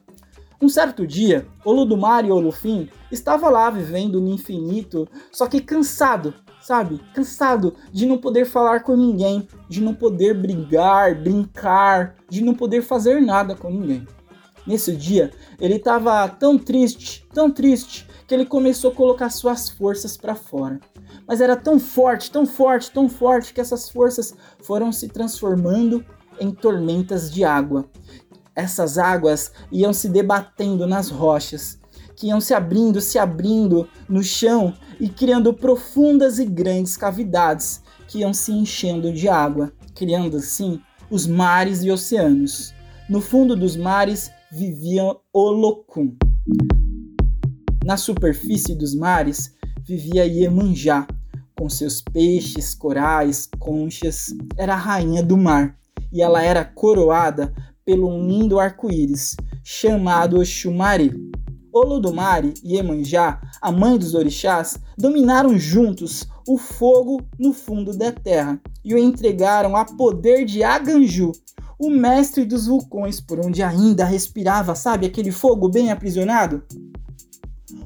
Um 0.61 0.69
certo 0.69 1.05
dia, 1.05 1.45
Olodumare 1.65 2.31
Olufim 2.31 2.89
estava 3.11 3.49
lá 3.49 3.69
vivendo 3.69 4.21
no 4.21 4.31
infinito, 4.31 5.07
só 5.31 5.45
que 5.45 5.59
cansado, 5.59 6.33
sabe? 6.63 7.01
Cansado 7.13 7.75
de 7.91 8.05
não 8.05 8.17
poder 8.17 8.45
falar 8.45 8.81
com 8.81 8.95
ninguém, 8.95 9.47
de 9.67 9.81
não 9.81 9.93
poder 9.93 10.33
brigar, 10.33 11.13
brincar, 11.15 12.15
de 12.29 12.43
não 12.43 12.55
poder 12.55 12.81
fazer 12.81 13.21
nada 13.21 13.55
com 13.55 13.69
ninguém. 13.69 14.07
Nesse 14.65 14.95
dia, 14.95 15.31
ele 15.59 15.75
estava 15.75 16.27
tão 16.29 16.57
triste, 16.57 17.27
tão 17.33 17.51
triste, 17.51 18.07
que 18.25 18.33
ele 18.33 18.45
começou 18.45 18.91
a 18.91 18.95
colocar 18.95 19.29
suas 19.29 19.69
forças 19.69 20.15
para 20.15 20.35
fora. 20.35 20.79
Mas 21.27 21.41
era 21.41 21.57
tão 21.57 21.77
forte, 21.77 22.31
tão 22.31 22.45
forte, 22.45 22.89
tão 22.91 23.09
forte 23.09 23.53
que 23.53 23.59
essas 23.59 23.89
forças 23.89 24.33
foram 24.61 24.91
se 24.91 25.09
transformando 25.09 26.03
em 26.39 26.49
tormentas 26.49 27.29
de 27.29 27.43
água. 27.43 27.85
Essas 28.55 28.97
águas 28.97 29.51
iam 29.69 29.91
se 29.91 30.07
debatendo 30.07 30.87
nas 30.87 31.09
rochas, 31.09 31.79
que 32.15 32.27
iam 32.27 32.39
se 32.39 32.53
abrindo, 32.53 33.01
se 33.01 33.17
abrindo 33.17 33.87
no 34.07 34.23
chão 34.23 34.73
e 34.99 35.09
criando 35.09 35.53
profundas 35.53 36.39
e 36.39 36.45
grandes 36.45 36.95
cavidades 36.95 37.81
que 38.07 38.19
iam 38.19 38.33
se 38.33 38.51
enchendo 38.51 39.11
de 39.11 39.27
água, 39.27 39.73
criando 39.95 40.37
assim 40.37 40.79
os 41.09 41.27
mares 41.27 41.83
e 41.83 41.91
oceanos. 41.91 42.73
No 43.09 43.21
fundo 43.21 43.55
dos 43.55 43.75
mares 43.75 44.31
vivia 44.51 45.03
Olocum. 45.31 46.15
Na 47.83 47.97
superfície 47.97 48.75
dos 48.75 48.95
mares 48.95 49.53
vivia 49.85 50.25
Iemanjá, 50.25 51.05
com 51.57 51.69
seus 51.69 52.01
peixes, 52.01 52.73
corais, 52.73 53.49
conchas. 53.59 54.33
Era 54.57 54.73
a 54.73 54.77
rainha 54.77 55.21
do 55.21 55.37
mar 55.37 55.77
e 56.11 56.21
ela 56.21 56.41
era 56.41 56.63
coroada 56.63 57.53
pelo 57.85 58.09
lindo 58.25 58.59
arco-íris 58.59 59.35
chamado 59.63 60.39
Oxumari. 60.39 61.11
Olodumare 61.73 62.53
e 62.63 62.75
Iemanjá, 62.75 63.41
a 63.59 63.71
mãe 63.71 63.97
dos 63.97 64.13
orixás, 64.13 64.77
dominaram 64.95 65.57
juntos 65.57 66.27
o 66.47 66.57
fogo 66.57 67.21
no 67.39 67.51
fundo 67.51 67.97
da 67.97 68.11
terra 68.11 68.61
e 68.85 68.93
o 68.93 68.97
entregaram 68.97 69.75
a 69.75 69.83
poder 69.83 70.45
de 70.45 70.63
Aganju, 70.63 71.31
o 71.79 71.89
mestre 71.89 72.45
dos 72.45 72.67
vulcões, 72.67 73.19
por 73.19 73.43
onde 73.43 73.63
ainda 73.63 74.05
respirava, 74.05 74.75
sabe, 74.75 75.07
aquele 75.07 75.31
fogo 75.31 75.67
bem 75.67 75.91
aprisionado? 75.91 76.63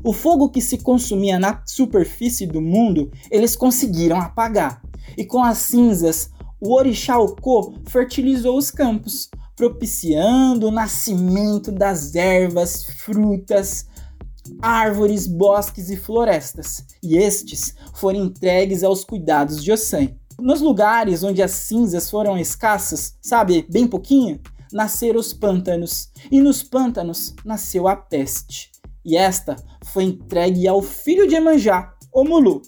O 0.03 0.11
fogo 0.11 0.49
que 0.49 0.61
se 0.61 0.79
consumia 0.79 1.39
na 1.39 1.63
superfície 1.65 2.45
do 2.45 2.61
mundo, 2.61 3.09
eles 3.31 3.55
conseguiram 3.55 4.19
apagar. 4.19 4.81
E 5.17 5.23
com 5.23 5.41
as 5.41 5.59
cinzas, 5.59 6.29
o 6.59 6.73
orixá 6.73 7.17
Oko 7.17 7.73
fertilizou 7.87 8.57
os 8.57 8.69
campos, 8.69 9.29
propiciando 9.57 10.67
o 10.67 10.71
nascimento 10.71 11.71
das 11.71 12.13
ervas, 12.13 12.85
frutas, 12.85 13.87
árvores, 14.61 15.25
bosques 15.27 15.89
e 15.89 15.97
florestas, 15.97 16.85
e 17.01 17.17
estes 17.17 17.75
foram 17.95 18.19
entregues 18.25 18.83
aos 18.83 19.03
cuidados 19.03 19.61
de 19.61 19.71
Ossan. 19.71 20.09
Nos 20.39 20.61
lugares 20.61 21.23
onde 21.23 21.41
as 21.41 21.51
cinzas 21.51 22.09
foram 22.09 22.37
escassas, 22.37 23.15
sabe, 23.19 23.65
bem 23.67 23.87
pouquinho, 23.87 24.39
nasceram 24.71 25.19
os 25.19 25.33
pântanos, 25.33 26.11
e 26.31 26.39
nos 26.39 26.61
pântanos 26.61 27.33
nasceu 27.43 27.87
a 27.87 27.95
peste. 27.95 28.71
E 29.03 29.17
esta 29.17 29.55
foi 29.83 30.03
entregue 30.03 30.67
ao 30.67 30.83
filho 30.83 31.27
de 31.27 31.33
Emanjá, 31.33 31.93
o 32.13 32.23
Mulu. 32.23 32.61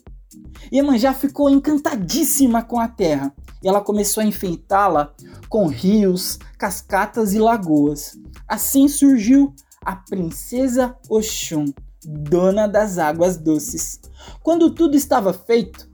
E 0.71 0.79
Emanjá 0.79 1.13
ficou 1.13 1.51
encantadíssima 1.51 2.63
com 2.63 2.79
a 2.79 2.87
terra, 2.87 3.31
e 3.61 3.67
ela 3.67 3.81
começou 3.81 4.21
a 4.21 4.25
enfeitá-la 4.25 5.13
com 5.49 5.67
rios, 5.67 6.37
cascatas 6.57 7.33
e 7.33 7.39
lagoas. 7.39 8.17
Assim 8.47 8.87
surgiu 8.87 9.53
a 9.83 9.95
princesa 9.95 10.95
Oxum, 11.09 11.65
dona 12.05 12.67
das 12.67 12.97
águas 12.97 13.37
doces. 13.37 13.99
Quando 14.43 14.69
tudo 14.69 14.95
estava 14.95 15.33
feito 15.33 15.89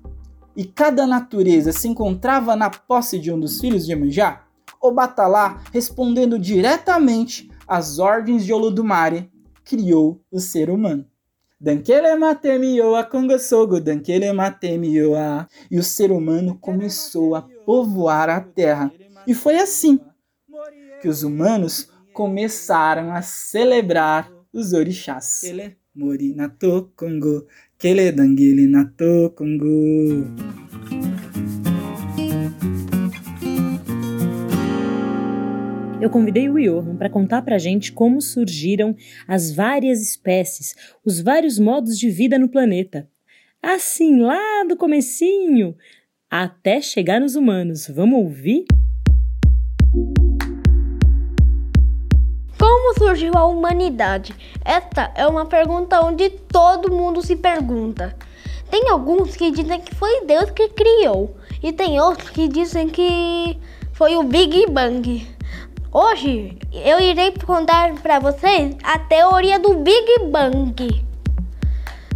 e 0.56 0.66
cada 0.66 1.08
natureza 1.08 1.72
se 1.72 1.88
encontrava 1.88 2.56
na 2.56 2.70
posse 2.70 3.18
de 3.18 3.32
um 3.32 3.40
dos 3.40 3.60
filhos 3.60 3.86
de 3.86 3.92
Iemanjá, 3.92 4.44
o 4.82 4.92
Batalá, 4.92 5.62
respondendo 5.72 6.38
diretamente 6.38 7.50
às 7.68 7.98
ordens 7.98 8.46
de 8.46 8.54
Olodumare, 8.54 9.32
criou 9.64 10.22
o 10.32 10.40
ser 10.40 10.70
humano. 10.70 11.06
Dankele 11.60 12.16
matemioa 12.16 13.04
kongosogo, 13.04 13.80
dankele 13.80 14.32
matemioa. 14.34 15.48
E 15.72 15.80
o 15.80 15.84
ser 15.84 16.12
humano 16.12 16.58
começou 16.60 17.34
a 17.34 17.42
povoar 17.66 18.30
a 18.30 18.42
terra. 18.42 18.92
E 19.28 19.34
foi 19.34 19.58
assim 19.58 20.00
que 21.02 21.08
os 21.08 21.24
humanos 21.24 21.90
começaram 22.14 23.14
a 23.14 23.22
celebrar 23.22 24.32
os 24.54 24.74
orixás. 24.74 25.42
Mori 25.94 26.36
kele 27.78 28.12
eu 36.02 36.10
convidei 36.10 36.50
o 36.50 36.60
Johan 36.60 36.96
para 36.96 37.10
contar 37.10 37.42
para 37.42 37.56
a 37.56 37.60
gente 37.60 37.92
como 37.92 38.22
surgiram 38.22 38.96
as 39.28 39.52
várias 39.52 40.02
espécies, 40.02 40.76
os 41.04 41.20
vários 41.20 41.58
modos 41.58 41.98
de 41.98 42.10
vida 42.10 42.38
no 42.38 42.48
planeta. 42.48 43.10
Assim, 43.62 44.20
lá 44.20 44.64
do 44.68 44.78
comecinho, 44.78 45.76
até 46.30 46.80
chegar 46.80 47.20
nos 47.20 47.36
humanos. 47.36 47.88
Vamos 47.88 48.20
ouvir? 48.20 48.66
Como 52.86 53.00
surgiu 53.00 53.34
a 53.36 53.48
humanidade? 53.48 54.36
Esta 54.64 55.12
é 55.16 55.26
uma 55.26 55.48
pergunta 55.48 56.06
onde 56.06 56.30
todo 56.30 56.94
mundo 56.94 57.20
se 57.20 57.36
pergunta. 57.36 58.16
Tem 58.70 58.90
alguns 58.90 59.36
que 59.36 59.50
dizem 59.50 59.82
que 59.82 59.96
foi 59.96 60.24
Deus 60.26 60.52
que 60.52 60.70
criou, 60.70 61.36
e 61.64 61.74
tem 61.74 62.00
outros 62.00 62.30
que 62.30 62.48
dizem 62.48 62.88
que 62.88 63.60
foi 63.92 64.16
o 64.16 64.22
Big 64.22 64.68
Bang. 64.70 65.28
Hoje 65.92 66.60
eu 66.72 67.00
irei 67.00 67.34
contar 67.44 67.92
para 68.04 68.20
vocês 68.20 68.76
a 68.84 69.00
teoria 69.00 69.58
do 69.58 69.74
Big 69.80 70.20
Bang. 70.30 71.04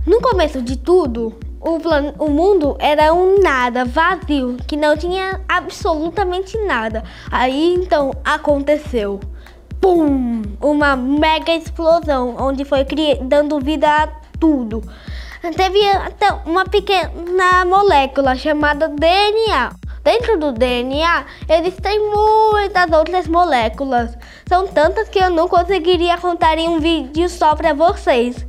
No 0.06 0.22
começo 0.22 0.62
de 0.62 0.78
tudo, 0.78 1.36
o, 1.60 1.80
o 2.24 2.30
mundo 2.30 2.78
era 2.78 3.12
um 3.12 3.42
nada 3.42 3.86
vazio, 3.86 4.56
que 4.68 4.78
não 4.78 4.96
tinha 4.96 5.42
absolutamente 5.50 6.56
nada. 6.60 7.04
Aí 7.32 7.74
então 7.74 8.12
aconteceu. 8.24 9.20
Pum! 9.82 10.42
Uma 10.62 10.96
mega 10.96 11.54
explosão, 11.54 12.36
onde 12.40 12.66
foi 12.66 12.86
dando 13.22 13.60
vida 13.60 13.88
a 13.88 14.08
tudo. 14.40 14.82
Teve 15.56 15.90
até 15.90 16.32
uma 16.46 16.66
pequena 16.66 17.64
molécula 17.66 18.36
chamada 18.36 18.90
DNA. 18.90 19.72
Dentro 20.04 20.38
do 20.38 20.52
DNA, 20.52 21.26
existem 21.48 22.00
muitas 22.00 22.92
outras 22.92 23.28
moléculas. 23.28 24.18
São 24.48 24.68
tantas 24.68 25.08
que 25.08 25.20
eu 25.20 25.30
não 25.30 25.48
conseguiria 25.48 26.18
contar 26.18 26.58
em 26.58 26.68
um 26.68 26.80
vídeo 26.80 27.30
só 27.30 27.56
para 27.56 27.74
vocês. 27.74 28.46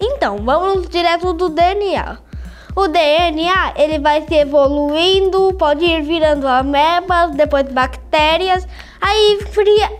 Então, 0.00 0.38
vamos 0.38 0.88
direto 0.88 1.32
do 1.32 1.48
DNA. 1.48 2.18
O 2.76 2.86
DNA 2.86 3.72
ele 3.76 3.98
vai 3.98 4.22
se 4.22 4.34
evoluindo, 4.34 5.52
pode 5.54 5.84
ir 5.84 6.02
virando 6.02 6.46
amebas, 6.46 7.32
depois 7.32 7.66
bactérias. 7.72 8.66
Aí 9.00 9.38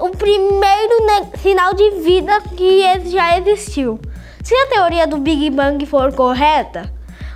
o 0.01 0.11
primeiro 0.11 0.95
sinal 1.41 1.73
de 1.75 1.91
vida 2.03 2.41
que 2.57 2.83
já 3.07 3.39
existiu. 3.39 3.99
Se 4.43 4.55
a 4.55 4.67
teoria 4.67 5.07
do 5.07 5.19
Big 5.19 5.51
Bang 5.51 5.85
for 5.87 6.13
correta, 6.15 6.93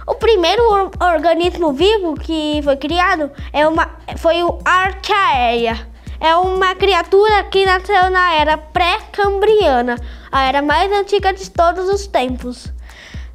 o 0.06 0.14
primeiro 0.14 0.62
organismo 1.00 1.72
vivo 1.72 2.14
que 2.14 2.60
foi 2.62 2.76
criado 2.76 3.30
é 3.52 3.66
uma, 3.66 3.90
foi 4.18 4.42
o 4.42 4.58
Archaea. 4.64 5.88
É 6.20 6.36
uma 6.36 6.74
criatura 6.74 7.44
que 7.44 7.66
nasceu 7.66 8.10
na 8.10 8.34
era 8.34 8.56
pré-cambriana, 8.56 9.96
a 10.30 10.46
era 10.46 10.62
mais 10.62 10.90
antiga 10.92 11.32
de 11.32 11.50
todos 11.50 11.88
os 11.88 12.06
tempos. 12.06 12.72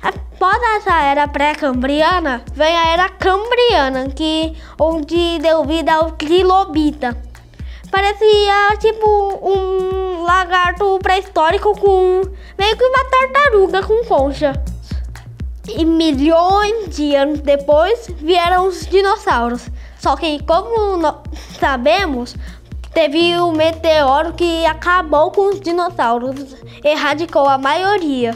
Após 0.01 0.57
essa 0.77 1.01
era 1.01 1.27
pré-cambriana, 1.27 2.43
vem 2.53 2.75
a 2.75 2.87
era 2.87 3.09
cambriana, 3.09 4.09
que 4.09 4.55
onde 4.79 5.39
deu 5.39 5.65
vida 5.65 5.93
ao 5.93 6.11
trilobita. 6.11 7.28
Parecia 7.91 8.77
tipo 8.79 9.07
um 9.41 10.23
lagarto 10.23 10.99
pré-histórico 10.99 11.77
com 11.79 12.21
meio 12.57 12.77
que 12.77 12.83
uma 12.83 13.05
tartaruga 13.05 13.81
com 13.83 14.05
concha. 14.05 14.53
E 15.67 15.83
milhões 15.85 16.95
de 16.95 17.15
anos 17.15 17.41
depois 17.41 18.07
vieram 18.17 18.67
os 18.67 18.85
dinossauros. 18.85 19.69
Só 19.99 20.15
que, 20.15 20.41
como 20.43 21.21
sabemos, 21.59 22.35
teve 22.93 23.39
um 23.39 23.51
meteoro 23.51 24.33
que 24.33 24.65
acabou 24.65 25.31
com 25.31 25.49
os 25.49 25.59
dinossauros, 25.59 26.55
erradicou 26.83 27.47
a 27.47 27.57
maioria. 27.57 28.31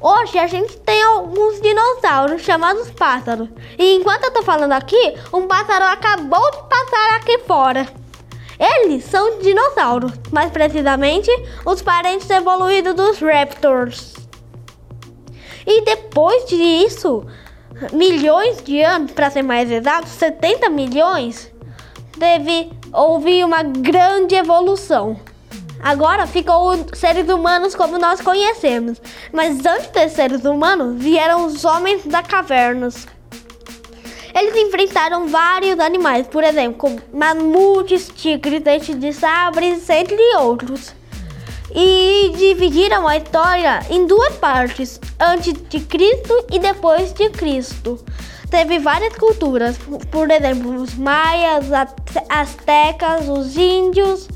Hoje 0.00 0.38
a 0.38 0.46
gente 0.46 0.76
tem 0.78 1.02
alguns 1.02 1.60
dinossauros 1.60 2.42
chamados 2.42 2.90
pássaros. 2.90 3.48
E 3.78 3.94
enquanto 3.94 4.24
eu 4.24 4.32
tô 4.32 4.42
falando 4.42 4.72
aqui, 4.72 5.14
um 5.32 5.46
pássaro 5.48 5.84
acabou 5.84 6.50
de 6.50 6.58
passar 6.68 7.16
aqui 7.16 7.38
fora. 7.38 7.86
Eles 8.58 9.04
são 9.04 9.38
dinossauros, 9.38 10.12
mais 10.32 10.50
precisamente 10.50 11.30
os 11.64 11.80
parentes 11.80 12.28
evoluídos 12.28 12.94
dos 12.94 13.18
raptors. 13.20 14.14
E 15.66 15.82
depois 15.82 16.44
disso, 16.46 17.24
milhões 17.92 18.62
de 18.62 18.82
anos, 18.82 19.12
para 19.12 19.30
ser 19.30 19.42
mais 19.42 19.70
exato, 19.70 20.08
70 20.08 20.68
milhões, 20.70 21.52
teve 22.18 22.72
houve 22.92 23.44
uma 23.44 23.62
grande 23.62 24.34
evolução. 24.34 25.18
Agora 25.80 26.26
ficou 26.26 26.72
seres 26.94 27.28
humanos 27.28 27.74
como 27.74 27.98
nós 27.98 28.20
conhecemos, 28.20 29.00
mas 29.32 29.64
antes 29.64 29.88
dos 29.88 30.12
seres 30.12 30.44
humanos 30.44 31.00
vieram 31.00 31.46
os 31.46 31.64
homens 31.64 32.04
da 32.04 32.22
cavernas. 32.22 33.06
Eles 34.38 34.54
enfrentaram 34.54 35.26
vários 35.26 35.80
animais, 35.80 36.28
por 36.28 36.44
exemplo, 36.44 36.96
mamutes, 37.12 38.08
tigres, 38.14 38.62
dentes 38.62 38.96
de 38.96 39.12
sabres, 39.12 39.90
entre 39.90 40.16
outros. 40.36 40.94
E 41.74 42.32
dividiram 42.36 43.08
a 43.08 43.16
história 43.16 43.84
em 43.90 44.06
duas 44.06 44.36
partes, 44.36 45.00
antes 45.18 45.54
de 45.68 45.80
Cristo 45.80 46.46
e 46.52 46.60
depois 46.60 47.12
de 47.12 47.28
Cristo. 47.30 47.98
Teve 48.48 48.78
várias 48.78 49.16
culturas, 49.16 49.76
por 50.08 50.30
exemplo, 50.30 50.82
os 50.82 50.94
maias, 50.94 51.72
as 51.72 51.92
astecas, 52.28 53.28
os 53.28 53.56
índios. 53.56 54.28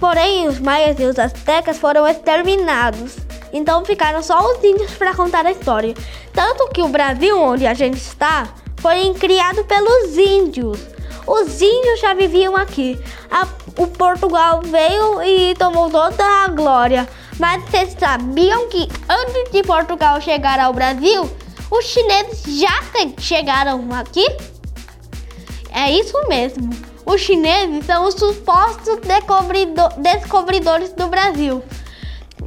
Porém, 0.00 0.48
os 0.48 0.58
maias 0.58 0.98
e 0.98 1.04
os 1.04 1.18
astecas 1.18 1.76
foram 1.76 2.08
exterminados. 2.08 3.18
Então 3.52 3.84
ficaram 3.84 4.22
só 4.22 4.50
os 4.50 4.64
índios 4.64 4.92
para 4.92 5.14
contar 5.14 5.44
a 5.44 5.52
história. 5.52 5.94
Tanto 6.32 6.70
que 6.70 6.80
o 6.80 6.88
Brasil, 6.88 7.38
onde 7.38 7.66
a 7.66 7.74
gente 7.74 7.98
está, 7.98 8.48
foi 8.78 9.14
criado 9.14 9.64
pelos 9.64 10.16
índios. 10.16 10.78
Os 11.26 11.60
índios 11.60 12.00
já 12.00 12.14
viviam 12.14 12.56
aqui. 12.56 12.98
A, 13.30 13.46
o 13.76 13.86
Portugal 13.88 14.62
veio 14.62 15.22
e 15.22 15.54
tomou 15.56 15.90
toda 15.90 16.24
a 16.24 16.48
glória. 16.48 17.08
Mas 17.38 17.64
vocês 17.64 17.96
sabiam 17.98 18.68
que 18.68 18.88
antes 19.08 19.50
de 19.50 19.62
Portugal 19.62 20.20
chegar 20.20 20.58
ao 20.60 20.72
Brasil, 20.72 21.28
os 21.70 21.84
chineses 21.84 22.42
já 22.58 22.80
chegaram 23.18 23.88
aqui? 23.92 24.26
É 25.72 25.90
isso 25.90 26.16
mesmo. 26.28 26.70
Os 27.04 27.20
chineses 27.20 27.84
são 27.84 28.06
os 28.06 28.14
supostos 28.14 28.98
descobridores 29.98 30.92
do 30.92 31.08
Brasil. 31.08 31.62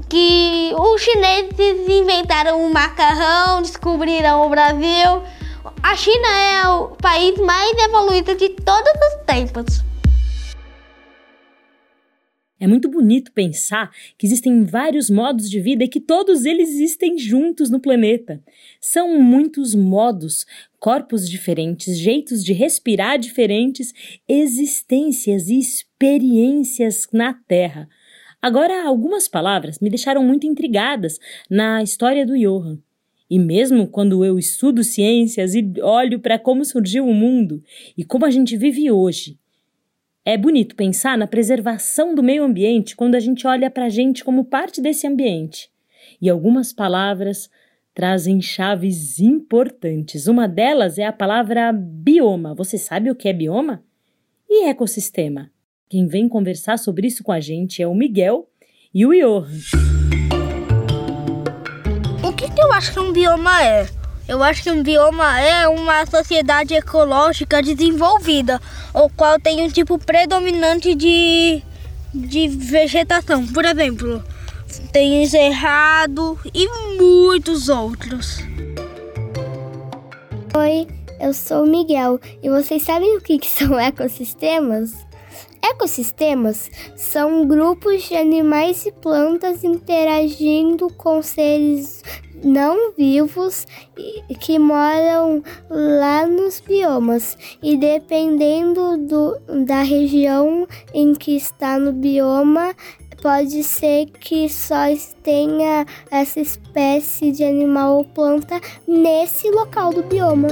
Que 0.08 0.74
os 0.76 1.02
chineses 1.02 1.88
inventaram 1.88 2.66
o 2.66 2.74
macarrão, 2.74 3.62
descobriram 3.62 4.46
o 4.46 4.50
Brasil. 4.50 5.22
A 5.84 5.96
China 5.96 6.28
é 6.28 6.68
o 6.68 6.90
país 6.98 7.38
mais 7.40 7.78
evoluído 7.78 8.36
de 8.36 8.50
todos 8.50 8.92
os 8.92 9.26
tempos. 9.26 9.84
É 12.60 12.68
muito 12.68 12.90
bonito 12.90 13.32
pensar 13.32 13.90
que 14.18 14.26
existem 14.26 14.66
vários 14.66 15.10
modos 15.10 15.50
de 15.50 15.62
vida 15.62 15.86
e 15.86 15.88
que 15.88 16.02
todos 16.02 16.44
eles 16.44 16.70
existem 16.70 17.18
juntos 17.18 17.70
no 17.70 17.80
planeta. 17.80 18.44
São 18.82 19.18
muitos 19.22 19.74
modos, 19.74 20.46
corpos 20.78 21.30
diferentes, 21.30 21.98
jeitos 21.98 22.44
de 22.44 22.52
respirar 22.52 23.18
diferentes, 23.18 23.94
existências 24.28 25.48
e 25.48 25.58
experiências 25.58 27.08
na 27.14 27.34
Terra. 27.34 27.88
Agora, 28.42 28.86
algumas 28.86 29.28
palavras 29.28 29.80
me 29.80 29.90
deixaram 29.90 30.24
muito 30.24 30.46
intrigadas 30.46 31.18
na 31.50 31.82
história 31.82 32.26
do 32.26 32.38
Johann. 32.38 32.80
E 33.30 33.38
mesmo 33.38 33.88
quando 33.88 34.26
eu 34.26 34.40
estudo 34.40 34.84
ciências 34.84 35.54
e 35.54 35.74
olho 35.82 36.20
para 36.20 36.40
como 36.40 36.66
surgiu 36.66 37.08
o 37.08 37.14
mundo 37.14 37.64
e 37.98 38.04
como 38.04 38.26
a 38.26 38.32
gente 38.32 38.58
vive 38.58 38.90
hoje, 38.90 39.38
é 40.26 40.38
bonito 40.38 40.76
pensar 40.76 41.18
na 41.18 41.28
preservação 41.28 42.14
do 42.14 42.24
meio 42.24 42.44
ambiente 42.44 42.96
quando 42.96 43.16
a 43.16 43.20
gente 43.20 43.46
olha 43.46 43.70
para 43.70 43.86
a 43.86 43.90
gente 43.90 44.24
como 44.24 44.46
parte 44.46 44.82
desse 44.82 45.08
ambiente. 45.08 45.70
E 46.22 46.30
algumas 46.30 46.74
palavras 46.74 47.50
trazem 47.94 48.42
chaves 48.42 49.20
importantes. 49.20 50.28
Uma 50.28 50.48
delas 50.48 50.98
é 50.98 51.06
a 51.06 51.14
palavra 51.14 51.72
bioma. 51.72 52.54
Você 52.56 52.78
sabe 52.78 53.10
o 53.10 53.16
que 53.16 53.28
é 53.28 53.34
bioma? 53.34 53.84
E 54.50 54.68
ecossistema? 54.68 55.52
Quem 55.90 56.08
vem 56.08 56.30
conversar 56.30 56.78
sobre 56.78 57.08
isso 57.08 57.24
com 57.24 57.32
a 57.32 57.40
gente 57.40 57.82
é 57.82 57.88
o 57.88 57.96
Miguel 57.96 58.48
e 58.94 59.06
o 59.06 59.14
Johan. 59.14 59.99
Acho 62.80 62.94
que 62.94 63.00
um 63.02 63.12
bioma 63.12 63.62
é? 63.62 63.90
Eu 64.26 64.42
acho 64.42 64.64
que 64.64 64.72
um 64.72 64.82
bioma 64.82 65.38
é 65.38 65.68
uma 65.68 66.06
sociedade 66.06 66.74
ecológica 66.74 67.62
desenvolvida, 67.62 68.62
o 68.94 69.10
qual 69.10 69.38
tem 69.38 69.62
um 69.62 69.70
tipo 69.70 70.00
predominante 70.00 70.96
de, 70.96 71.62
de 72.14 72.48
vegetação. 72.48 73.46
Por 73.48 73.66
exemplo, 73.66 74.24
tem 74.94 75.28
cerrado 75.28 76.40
e 76.54 76.70
muitos 76.96 77.68
outros. 77.68 78.38
Oi, 80.56 80.88
eu 81.20 81.34
sou 81.34 81.66
o 81.66 81.68
Miguel 81.68 82.18
e 82.42 82.50
vocês 82.50 82.84
sabem 82.84 83.18
o 83.18 83.22
que, 83.22 83.40
que 83.40 83.48
são 83.48 83.78
ecossistemas? 83.78 84.94
Ecossistemas 85.62 86.72
são 86.96 87.46
grupos 87.46 88.08
de 88.08 88.16
animais 88.16 88.86
e 88.86 88.92
plantas 88.94 89.66
interagindo 89.66 90.88
com 90.94 91.22
seres 91.22 92.02
não 92.44 92.94
vivos 92.94 93.66
que 94.40 94.58
moram 94.58 95.44
lá 95.70 96.26
nos 96.26 96.60
biomas 96.60 97.38
e 97.62 97.78
dependendo 97.78 98.98
do, 98.98 99.40
da 99.66 99.82
região 99.82 100.68
em 100.94 101.14
que 101.14 101.36
está 101.36 101.80
no 101.80 101.92
bioma 101.92 102.74
pode 103.22 103.64
ser 103.64 104.06
que 104.06 104.48
só 104.50 104.86
tenha 105.24 105.86
essa 106.10 106.40
espécie 106.40 107.32
de 107.32 107.44
animal 107.44 107.98
ou 107.98 108.04
planta 108.06 108.60
nesse 108.88 109.50
local 109.52 109.94
do 109.94 110.04
bioma. 110.04 110.48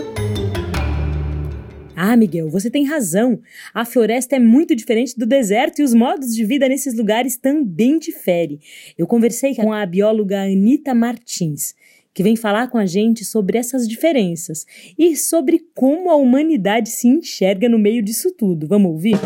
Ah, 1.99 2.15
Miguel, 2.15 2.47
você 2.47 2.69
tem 2.69 2.85
razão. 2.85 3.41
A 3.73 3.83
floresta 3.83 4.35
é 4.35 4.39
muito 4.39 4.75
diferente 4.75 5.17
do 5.17 5.25
deserto 5.25 5.79
e 5.79 5.83
os 5.83 5.95
modos 5.95 6.35
de 6.35 6.45
vida 6.45 6.69
nesses 6.69 6.93
lugares 6.93 7.37
também 7.37 7.97
diferem. 7.97 8.59
Eu 8.95 9.07
conversei 9.07 9.55
com 9.55 9.73
a 9.73 9.83
bióloga 9.83 10.43
Anita 10.43 10.93
Martins, 10.93 11.73
que 12.13 12.21
vem 12.21 12.35
falar 12.35 12.67
com 12.67 12.77
a 12.77 12.85
gente 12.85 13.25
sobre 13.25 13.57
essas 13.57 13.87
diferenças 13.87 14.63
e 14.95 15.15
sobre 15.15 15.65
como 15.73 16.11
a 16.11 16.15
humanidade 16.15 16.89
se 16.89 17.07
enxerga 17.07 17.67
no 17.67 17.79
meio 17.79 18.03
disso 18.03 18.31
tudo. 18.31 18.67
Vamos 18.67 18.91
ouvir? 18.91 19.17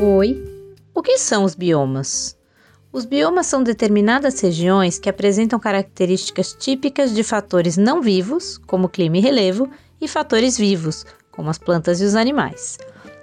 Oi. 0.00 0.40
O 0.94 1.02
que 1.02 1.18
são 1.18 1.42
os 1.42 1.56
biomas? 1.56 2.38
Os 2.92 3.04
biomas 3.04 3.46
são 3.46 3.60
determinadas 3.60 4.38
regiões 4.38 5.00
que 5.00 5.10
apresentam 5.10 5.58
características 5.58 6.52
típicas 6.52 7.12
de 7.12 7.24
fatores 7.24 7.76
não 7.76 8.00
vivos, 8.00 8.56
como 8.58 8.88
clima 8.88 9.16
e 9.16 9.20
relevo, 9.20 9.68
e 10.02 10.08
fatores 10.08 10.58
vivos, 10.58 11.06
como 11.30 11.48
as 11.48 11.56
plantas 11.56 12.00
e 12.00 12.04
os 12.04 12.14
animais. 12.14 12.76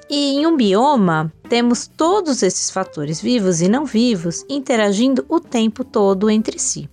E 0.10 0.38
em 0.38 0.48
um 0.48 0.58
bioma, 0.58 1.32
temos 1.48 1.86
todos 1.86 2.42
esses 2.42 2.72
fatores 2.72 3.22
vivos 3.22 3.62
e 3.62 3.70
não 3.70 3.86
vivos 3.86 4.44
interagindo 4.50 5.24
o 5.30 5.40
tempo 5.40 5.84
todo 5.84 6.30
entre 6.30 6.58
si. 6.58 6.90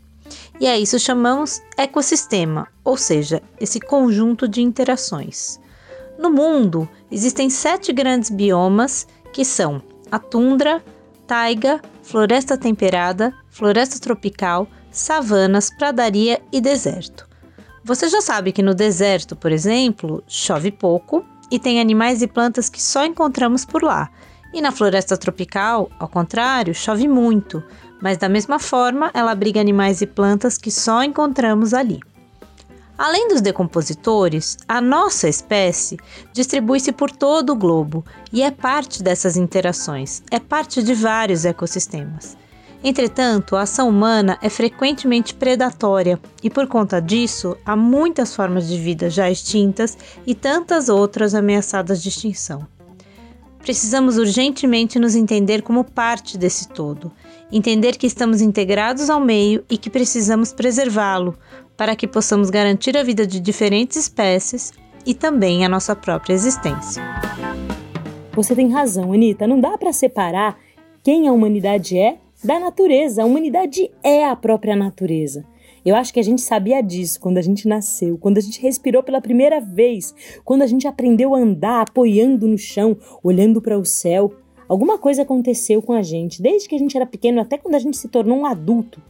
E 0.61 0.67
a 0.67 0.77
isso 0.77 0.99
chamamos 0.99 1.63
ecossistema, 1.79 2.67
ou 2.85 2.97
seja, 2.97 3.43
esse 3.61 3.81
conjunto 3.81 4.49
de 4.49 4.61
interações. 4.61 5.59
No 6.19 6.31
mundo, 6.31 6.89
existem 7.11 7.49
sete 7.49 7.93
grandes 7.93 8.29
biomas 8.29 9.07
que 9.33 9.45
são 9.45 9.83
a 10.11 10.19
tundra, 10.19 10.83
taiga, 11.27 11.81
floresta 12.03 12.57
temperada, 12.57 13.35
floresta 13.51 13.99
tropical, 13.99 14.69
savanas, 14.91 15.71
pradaria 15.77 16.41
e 16.53 16.61
deserto. 16.61 17.27
Você 17.87 18.09
já 18.09 18.21
sabe 18.21 18.51
que 18.51 18.65
no 18.65 18.75
deserto, 18.75 19.37
por 19.37 19.53
exemplo, 19.53 20.21
chove 20.27 20.73
pouco 20.73 21.25
e 21.49 21.57
tem 21.57 21.81
animais 21.81 22.21
e 22.21 22.27
plantas 22.27 22.69
que 22.69 22.83
só 22.83 23.05
encontramos 23.05 23.65
por 23.65 23.81
lá. 23.81 24.11
E 24.53 24.61
na 24.61 24.73
floresta 24.73 25.17
tropical, 25.17 25.89
ao 25.97 26.09
contrário, 26.09 26.75
chove 26.75 27.07
muito, 27.07 27.63
mas 28.03 28.19
da 28.19 28.29
mesma 28.29 28.59
forma 28.59 29.13
ela 29.15 29.31
abriga 29.31 29.61
animais 29.61 30.01
e 30.01 30.07
plantas 30.07 30.59
que 30.59 30.69
só 30.69 31.05
encontramos 31.05 31.73
ali. 31.73 32.01
Além 32.99 33.29
dos 33.29 33.41
decompositores, 33.41 34.57
a 34.67 34.81
nossa 34.81 35.29
espécie 35.29 35.97
distribui-se 36.33 36.91
por 36.91 37.13
todo 37.13 37.51
o 37.51 37.57
globo 37.57 38.05
e 38.33 38.43
é 38.43 38.51
parte 38.51 39.01
dessas 39.01 39.37
interações, 39.37 40.25
é 40.29 40.41
parte 40.41 40.83
de 40.83 40.93
vários 40.93 41.45
ecossistemas. 41.45 42.37
Entretanto, 42.85 43.57
a 43.57 43.63
ação 43.63 43.89
humana 43.89 44.39
é 44.43 44.49
frequentemente 44.49 45.35
predatória 45.35 46.21
e, 46.43 46.51
por 46.51 46.67
conta 46.67 47.01
disso, 47.01 47.57
há 47.65 47.75
muitas 47.75 48.35
formas 48.35 48.69
de 48.69 48.79
vida 48.79 49.11
já 49.11 49.31
extintas 49.31 49.97
e 50.27 50.35
tantas 50.35 50.89
outras 50.89 51.35
ameaçadas 51.35 52.03
de 52.03 52.09
extinção. 52.09 52.67
Precisamos 53.61 54.17
urgentemente 54.17 54.99
nos 54.99 55.17
entender 55.17 55.63
como 55.63 55.83
parte 55.83 56.39
desse 56.39 56.69
todo, 56.69 57.11
entender 57.51 57.97
que 57.97 58.07
estamos 58.07 58.41
integrados 58.41 59.11
ao 59.11 59.19
meio 59.21 59.65
e 59.69 59.77
que 59.77 59.91
precisamos 59.91 60.53
preservá-lo 60.53 61.37
para 61.77 61.97
que 61.97 62.07
possamos 62.07 62.49
garantir 62.49 62.97
a 62.97 63.03
vida 63.03 63.27
de 63.27 63.41
diferentes 63.41 63.97
espécies 63.97 64.73
e 65.05 65.15
também 65.15 65.65
a 65.65 65.69
nossa 65.69 65.97
própria 65.97 66.35
existência. 66.35 67.03
Você 68.33 68.55
tem 68.55 68.71
razão, 68.71 69.13
Anitta. 69.13 69.47
Não 69.47 69.61
dá 69.61 69.77
para 69.77 69.93
separar 69.93 70.57
quem 71.03 71.27
a 71.27 71.33
humanidade 71.33 71.99
é 71.99 72.19
da 72.47 72.61
natureza. 72.61 73.23
A 73.23 73.27
humanidade 73.27 73.91
é 74.05 74.25
a 74.25 74.37
própria 74.37 74.77
natureza. 74.77 75.45
Eu 75.85 75.97
acho 75.97 76.13
que 76.13 76.21
a 76.21 76.23
gente 76.23 76.41
sabia 76.41 76.81
disso 76.81 77.21
quando 77.21 77.39
a 77.39 77.43
gente 77.43 77.67
nasceu, 77.67 78.17
quando 78.19 78.39
a 78.39 78.41
gente 78.41 78.61
respirou 78.61 79.03
pela 79.03 79.21
primeira 79.21 79.61
vez, 79.61 80.15
quando 80.45 80.63
a 80.63 80.67
gente 80.67 80.87
aprendeu 80.87 81.35
a 81.35 81.39
andar 81.39 81.83
apoiando 81.83 82.47
no 82.47 82.57
chão, 82.57 82.97
olhando 83.23 83.61
para 83.61 83.79
o 83.79 83.85
céu. 83.85 84.33
Alguma 84.69 84.97
coisa 84.97 85.23
aconteceu 85.23 85.83
com 85.83 85.93
a 85.93 86.03
gente, 86.03 86.41
desde 86.41 86.69
que 86.69 86.75
a 86.75 86.79
gente 86.79 86.97
era 86.97 87.07
pequeno 87.07 87.41
até 87.41 87.59
quando 87.59 87.75
a 87.75 87.81
gente 87.81 87.97
se 87.97 88.09
tornou 88.09 88.39
um 88.39 88.47
adulto. 88.47 89.03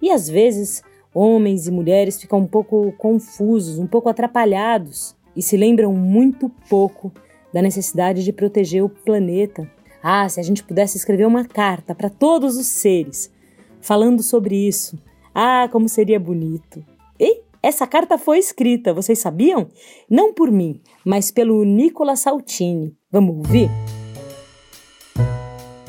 E 0.00 0.10
às 0.10 0.28
vezes, 0.28 0.82
homens 1.12 1.66
e 1.66 1.72
mulheres 1.72 2.20
ficam 2.20 2.40
um 2.40 2.46
pouco 2.46 2.92
confusos, 2.92 3.78
um 3.78 3.86
pouco 3.86 4.08
atrapalhados 4.08 5.16
e 5.36 5.42
se 5.42 5.56
lembram 5.56 5.92
muito 5.92 6.48
pouco 6.68 7.12
da 7.52 7.62
necessidade 7.62 8.24
de 8.24 8.32
proteger 8.32 8.84
o 8.84 8.88
planeta. 8.88 9.68
Ah, 10.06 10.28
se 10.28 10.38
a 10.38 10.42
gente 10.42 10.62
pudesse 10.62 10.98
escrever 10.98 11.26
uma 11.26 11.46
carta 11.46 11.94
para 11.94 12.10
todos 12.10 12.58
os 12.58 12.66
seres 12.66 13.32
falando 13.80 14.22
sobre 14.22 14.54
isso. 14.54 14.98
Ah, 15.34 15.66
como 15.72 15.88
seria 15.88 16.20
bonito. 16.20 16.84
E 17.18 17.40
essa 17.62 17.86
carta 17.86 18.18
foi 18.18 18.38
escrita, 18.38 18.92
vocês 18.92 19.18
sabiam? 19.18 19.66
Não 20.10 20.34
por 20.34 20.50
mim, 20.50 20.78
mas 21.06 21.30
pelo 21.30 21.64
Nicola 21.64 22.16
Saltini. 22.16 22.94
Vamos 23.10 23.34
ouvir? 23.34 23.70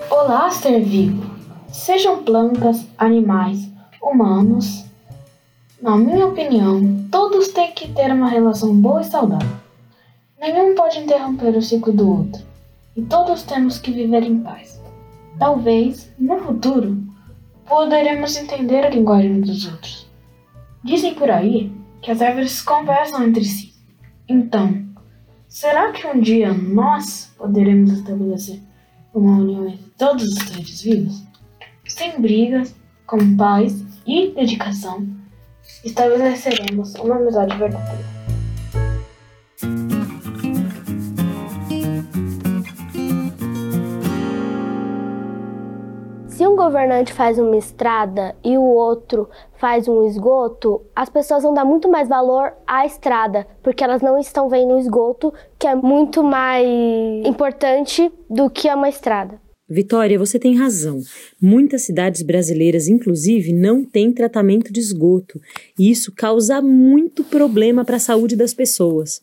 Olá, 0.09 0.49
ser 0.49 0.79
vivo. 0.79 1.29
Sejam 1.67 2.23
plantas, 2.23 2.85
animais, 2.97 3.69
humanos. 4.01 4.85
Na 5.81 5.97
minha 5.97 6.27
opinião, 6.27 7.05
todos 7.11 7.49
têm 7.49 7.73
que 7.73 7.91
ter 7.91 8.13
uma 8.13 8.29
relação 8.29 8.73
boa 8.73 9.01
e 9.01 9.03
saudável. 9.03 9.57
Nenhum 10.39 10.73
pode 10.73 10.99
interromper 10.99 11.53
o 11.57 11.61
ciclo 11.61 11.91
do 11.91 12.09
outro, 12.09 12.54
e 12.95 13.01
todos 13.01 13.43
temos 13.43 13.77
que 13.77 13.91
viver 13.91 14.23
em 14.23 14.39
paz. 14.39 14.81
Talvez, 15.37 16.13
no 16.17 16.39
futuro, 16.39 17.03
poderemos 17.67 18.37
entender 18.37 18.85
a 18.85 18.89
linguagem 18.89 19.41
dos 19.41 19.65
outros. 19.67 20.09
Dizem 20.83 21.15
por 21.15 21.29
aí 21.29 21.71
que 22.01 22.11
as 22.11 22.21
árvores 22.21 22.61
conversam 22.61 23.23
entre 23.23 23.43
si. 23.43 23.73
Então, 24.29 24.85
será 25.47 25.91
que 25.91 26.07
um 26.07 26.19
dia 26.19 26.53
nós 26.53 27.33
poderemos 27.37 27.91
estabelecer 27.91 28.61
uma 29.13 29.37
união 29.39 29.67
entre 29.67 29.91
todos 29.97 30.23
os 30.23 30.47
seres 30.47 30.81
vivos? 30.81 31.23
Sem 31.87 32.19
brigas, 32.19 32.75
com 33.05 33.35
paz 33.35 33.83
e 34.05 34.31
dedicação, 34.31 35.07
estabeleceremos 35.83 36.95
uma 36.95 37.15
amizade 37.15 37.55
verdadeira. 37.57 38.14
Um 46.55 46.57
governante 46.57 47.11
faz 47.11 47.37
uma 47.37 47.57
estrada 47.57 48.33
e 48.41 48.57
o 48.57 48.63
outro 48.63 49.29
faz 49.57 49.89
um 49.89 50.07
esgoto, 50.07 50.81
as 50.95 51.09
pessoas 51.09 51.43
vão 51.43 51.53
dar 51.53 51.65
muito 51.65 51.89
mais 51.89 52.07
valor 52.07 52.53
à 52.65 52.85
estrada, 52.85 53.45
porque 53.61 53.83
elas 53.83 54.01
não 54.01 54.17
estão 54.17 54.47
vendo 54.47 54.73
o 54.73 54.79
esgoto, 54.79 55.33
que 55.59 55.67
é 55.67 55.75
muito 55.75 56.23
mais 56.23 56.65
importante 57.25 58.09
do 58.29 58.49
que 58.49 58.69
uma 58.73 58.87
estrada. 58.87 59.37
Vitória, 59.67 60.17
você 60.17 60.39
tem 60.39 60.55
razão. 60.55 61.01
Muitas 61.41 61.81
cidades 61.81 62.21
brasileiras, 62.21 62.87
inclusive, 62.87 63.51
não 63.51 63.83
têm 63.83 64.13
tratamento 64.13 64.71
de 64.71 64.79
esgoto, 64.79 65.41
e 65.77 65.91
isso 65.91 66.13
causa 66.15 66.61
muito 66.61 67.21
problema 67.25 67.83
para 67.83 67.97
a 67.97 67.99
saúde 67.99 68.35
das 68.37 68.53
pessoas. 68.53 69.21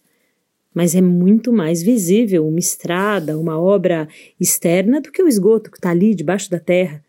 Mas 0.75 0.95
é 0.95 1.01
muito 1.01 1.51
mais 1.51 1.83
visível 1.83 2.47
uma 2.47 2.59
estrada, 2.59 3.39
uma 3.39 3.59
obra 3.59 4.07
externa 4.39 5.01
do 5.01 5.11
que 5.11 5.23
o 5.23 5.29
esgoto 5.29 5.71
que 5.71 5.79
está 5.79 5.91
ali 5.91 6.15
debaixo 6.15 6.51
da 6.51 6.59
terra. 6.59 7.03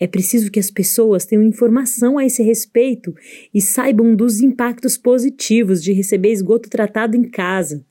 É 0.00 0.06
preciso 0.06 0.50
que 0.50 0.58
as 0.58 0.70
pessoas 0.70 1.26
tenham 1.26 1.44
informação 1.44 2.16
a 2.16 2.24
esse 2.24 2.42
respeito 2.42 3.14
e 3.52 3.60
saibam 3.60 4.16
dos 4.16 4.40
impactos 4.40 4.96
positivos 4.96 5.82
de 5.82 5.92
receber 5.92 6.32
esgoto 6.32 6.70
tratado 6.70 7.14
em 7.14 7.24
casa. 7.24 7.84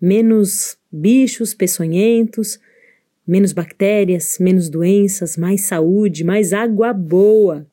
Menos 0.00 0.78
bichos 0.90 1.52
peçonhentos, 1.52 2.58
menos 3.26 3.52
bactérias, 3.52 4.38
menos 4.40 4.70
doenças, 4.70 5.36
mais 5.36 5.66
saúde, 5.66 6.24
mais 6.24 6.54
água 6.54 6.94
boa. 6.94 7.66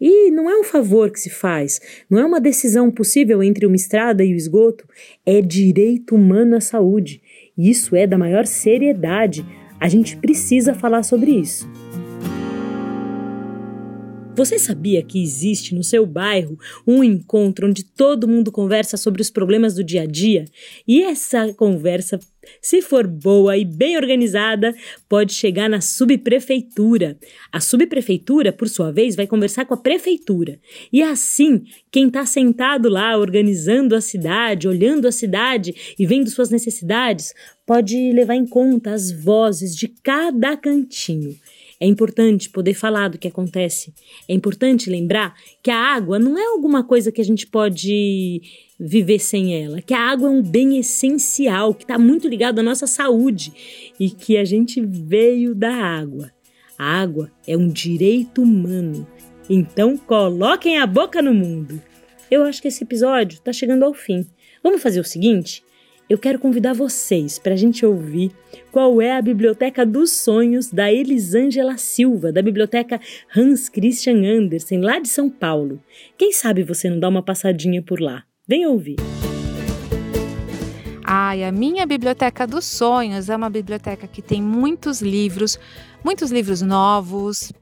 E 0.00 0.30
não 0.30 0.48
é 0.48 0.56
um 0.58 0.64
favor 0.64 1.10
que 1.10 1.18
se 1.18 1.30
faz, 1.30 1.80
não 2.08 2.18
é 2.18 2.24
uma 2.24 2.40
decisão 2.40 2.90
possível 2.90 3.42
entre 3.42 3.66
uma 3.66 3.76
estrada 3.76 4.24
e 4.24 4.32
o 4.32 4.36
esgoto, 4.36 4.84
é 5.26 5.40
direito 5.40 6.14
humano 6.14 6.56
à 6.56 6.60
saúde. 6.60 7.20
Isso 7.58 7.96
é 7.96 8.06
da 8.06 8.18
maior 8.18 8.46
seriedade. 8.46 9.44
A 9.80 9.88
gente 9.88 10.16
precisa 10.16 10.74
falar 10.74 11.02
sobre 11.02 11.30
isso. 11.32 11.71
Você 14.34 14.58
sabia 14.58 15.02
que 15.02 15.22
existe 15.22 15.74
no 15.74 15.84
seu 15.84 16.06
bairro 16.06 16.58
um 16.86 17.04
encontro 17.04 17.68
onde 17.68 17.84
todo 17.84 18.26
mundo 18.26 18.50
conversa 18.50 18.96
sobre 18.96 19.20
os 19.20 19.30
problemas 19.30 19.74
do 19.74 19.84
dia 19.84 20.02
a 20.02 20.06
dia? 20.06 20.46
E 20.88 21.02
essa 21.02 21.52
conversa, 21.52 22.18
se 22.60 22.80
for 22.80 23.06
boa 23.06 23.58
e 23.58 23.64
bem 23.64 23.94
organizada, 23.94 24.74
pode 25.06 25.34
chegar 25.34 25.68
na 25.68 25.82
subprefeitura. 25.82 27.18
A 27.52 27.60
subprefeitura, 27.60 28.50
por 28.52 28.70
sua 28.70 28.90
vez, 28.90 29.14
vai 29.14 29.26
conversar 29.26 29.66
com 29.66 29.74
a 29.74 29.76
prefeitura. 29.76 30.58
E 30.90 31.02
assim, 31.02 31.64
quem 31.90 32.06
está 32.06 32.24
sentado 32.24 32.88
lá 32.88 33.18
organizando 33.18 33.94
a 33.94 34.00
cidade, 34.00 34.66
olhando 34.66 35.06
a 35.06 35.12
cidade 35.12 35.94
e 35.98 36.06
vendo 36.06 36.30
suas 36.30 36.48
necessidades, 36.48 37.34
pode 37.66 38.10
levar 38.12 38.34
em 38.34 38.46
conta 38.46 38.92
as 38.92 39.12
vozes 39.12 39.76
de 39.76 39.88
cada 39.88 40.56
cantinho. 40.56 41.36
É 41.82 41.86
importante 41.86 42.48
poder 42.48 42.74
falar 42.74 43.08
do 43.08 43.18
que 43.18 43.26
acontece. 43.26 43.92
É 44.28 44.32
importante 44.32 44.88
lembrar 44.88 45.34
que 45.60 45.68
a 45.68 45.76
água 45.76 46.16
não 46.16 46.38
é 46.38 46.44
alguma 46.44 46.84
coisa 46.84 47.10
que 47.10 47.20
a 47.20 47.24
gente 47.24 47.44
pode 47.44 48.40
viver 48.78 49.18
sem 49.18 49.60
ela, 49.60 49.82
que 49.82 49.92
a 49.92 49.98
água 49.98 50.28
é 50.28 50.30
um 50.30 50.40
bem 50.40 50.78
essencial, 50.78 51.74
que 51.74 51.82
está 51.82 51.98
muito 51.98 52.28
ligado 52.28 52.60
à 52.60 52.62
nossa 52.62 52.86
saúde 52.86 53.52
e 53.98 54.10
que 54.10 54.36
a 54.36 54.44
gente 54.44 54.80
veio 54.80 55.56
da 55.56 55.74
água. 55.74 56.30
A 56.78 57.00
água 57.00 57.32
é 57.48 57.56
um 57.56 57.66
direito 57.66 58.42
humano. 58.42 59.04
Então 59.50 59.98
coloquem 59.98 60.78
a 60.78 60.86
boca 60.86 61.20
no 61.20 61.34
mundo. 61.34 61.82
Eu 62.30 62.44
acho 62.44 62.62
que 62.62 62.68
esse 62.68 62.84
episódio 62.84 63.38
está 63.38 63.52
chegando 63.52 63.84
ao 63.84 63.92
fim. 63.92 64.24
Vamos 64.62 64.80
fazer 64.80 65.00
o 65.00 65.04
seguinte? 65.04 65.64
Eu 66.12 66.18
quero 66.18 66.38
convidar 66.38 66.74
vocês 66.74 67.38
para 67.38 67.54
a 67.54 67.56
gente 67.56 67.86
ouvir 67.86 68.32
qual 68.70 69.00
é 69.00 69.16
a 69.16 69.22
Biblioteca 69.22 69.86
dos 69.86 70.10
Sonhos 70.10 70.68
da 70.70 70.92
Elisângela 70.92 71.78
Silva, 71.78 72.30
da 72.30 72.42
Biblioteca 72.42 73.00
Hans 73.34 73.70
Christian 73.70 74.18
Andersen, 74.22 74.82
lá 74.82 74.98
de 74.98 75.08
São 75.08 75.30
Paulo. 75.30 75.80
Quem 76.18 76.30
sabe 76.30 76.64
você 76.64 76.90
não 76.90 77.00
dá 77.00 77.08
uma 77.08 77.22
passadinha 77.22 77.80
por 77.80 77.98
lá? 77.98 78.24
Vem 78.46 78.66
ouvir! 78.66 78.96
Ai, 81.02 81.44
a 81.44 81.50
minha 81.50 81.86
Biblioteca 81.86 82.46
dos 82.46 82.66
Sonhos 82.66 83.30
é 83.30 83.36
uma 83.36 83.48
biblioteca 83.48 84.06
que 84.06 84.20
tem 84.20 84.42
muitos 84.42 85.00
livros, 85.00 85.58
muitos 86.04 86.30
livros 86.30 86.60
novos, 86.60 87.54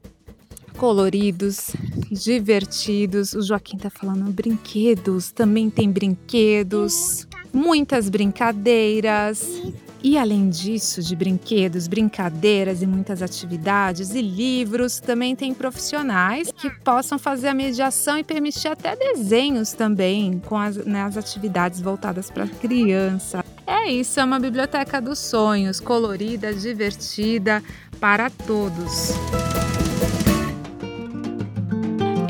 coloridos, 0.77 1.71
divertidos. 2.11 3.33
O 3.33 3.41
Joaquim 3.41 3.77
tá 3.77 3.89
falando 3.89 4.29
brinquedos, 4.29 5.31
também 5.31 5.69
tem 5.69 5.89
brinquedos 5.89 7.27
muitas 7.53 8.09
brincadeiras. 8.09 9.61
E 10.03 10.17
além 10.17 10.49
disso, 10.49 11.01
de 11.01 11.15
brinquedos, 11.15 11.87
brincadeiras 11.87 12.81
e 12.81 12.87
muitas 12.87 13.21
atividades 13.21 14.15
e 14.15 14.21
livros, 14.21 14.99
também 14.99 15.35
tem 15.35 15.53
profissionais 15.53 16.51
que 16.51 16.71
possam 16.71 17.19
fazer 17.19 17.49
a 17.49 17.53
mediação 17.53 18.17
e 18.17 18.23
permitir 18.23 18.69
até 18.69 18.95
desenhos 18.95 19.73
também 19.73 20.41
com 20.47 20.57
as, 20.57 20.77
né, 20.77 21.03
as 21.03 21.17
atividades 21.17 21.79
voltadas 21.79 22.31
para 22.31 22.47
criança. 22.47 23.45
É 23.67 23.91
isso, 23.91 24.19
é 24.19 24.23
uma 24.23 24.39
biblioteca 24.39 24.99
dos 24.99 25.19
sonhos, 25.19 25.79
colorida, 25.79 26.51
divertida 26.51 27.63
para 27.99 28.29
todos. 28.29 29.11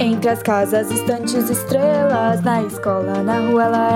Entre 0.01 0.31
as 0.31 0.41
casas, 0.41 0.89
estantes, 0.89 1.47
estrelas, 1.47 2.41
na 2.41 2.63
escola, 2.63 3.21
na 3.21 3.37
rua 3.37 3.65
ela 3.65 3.89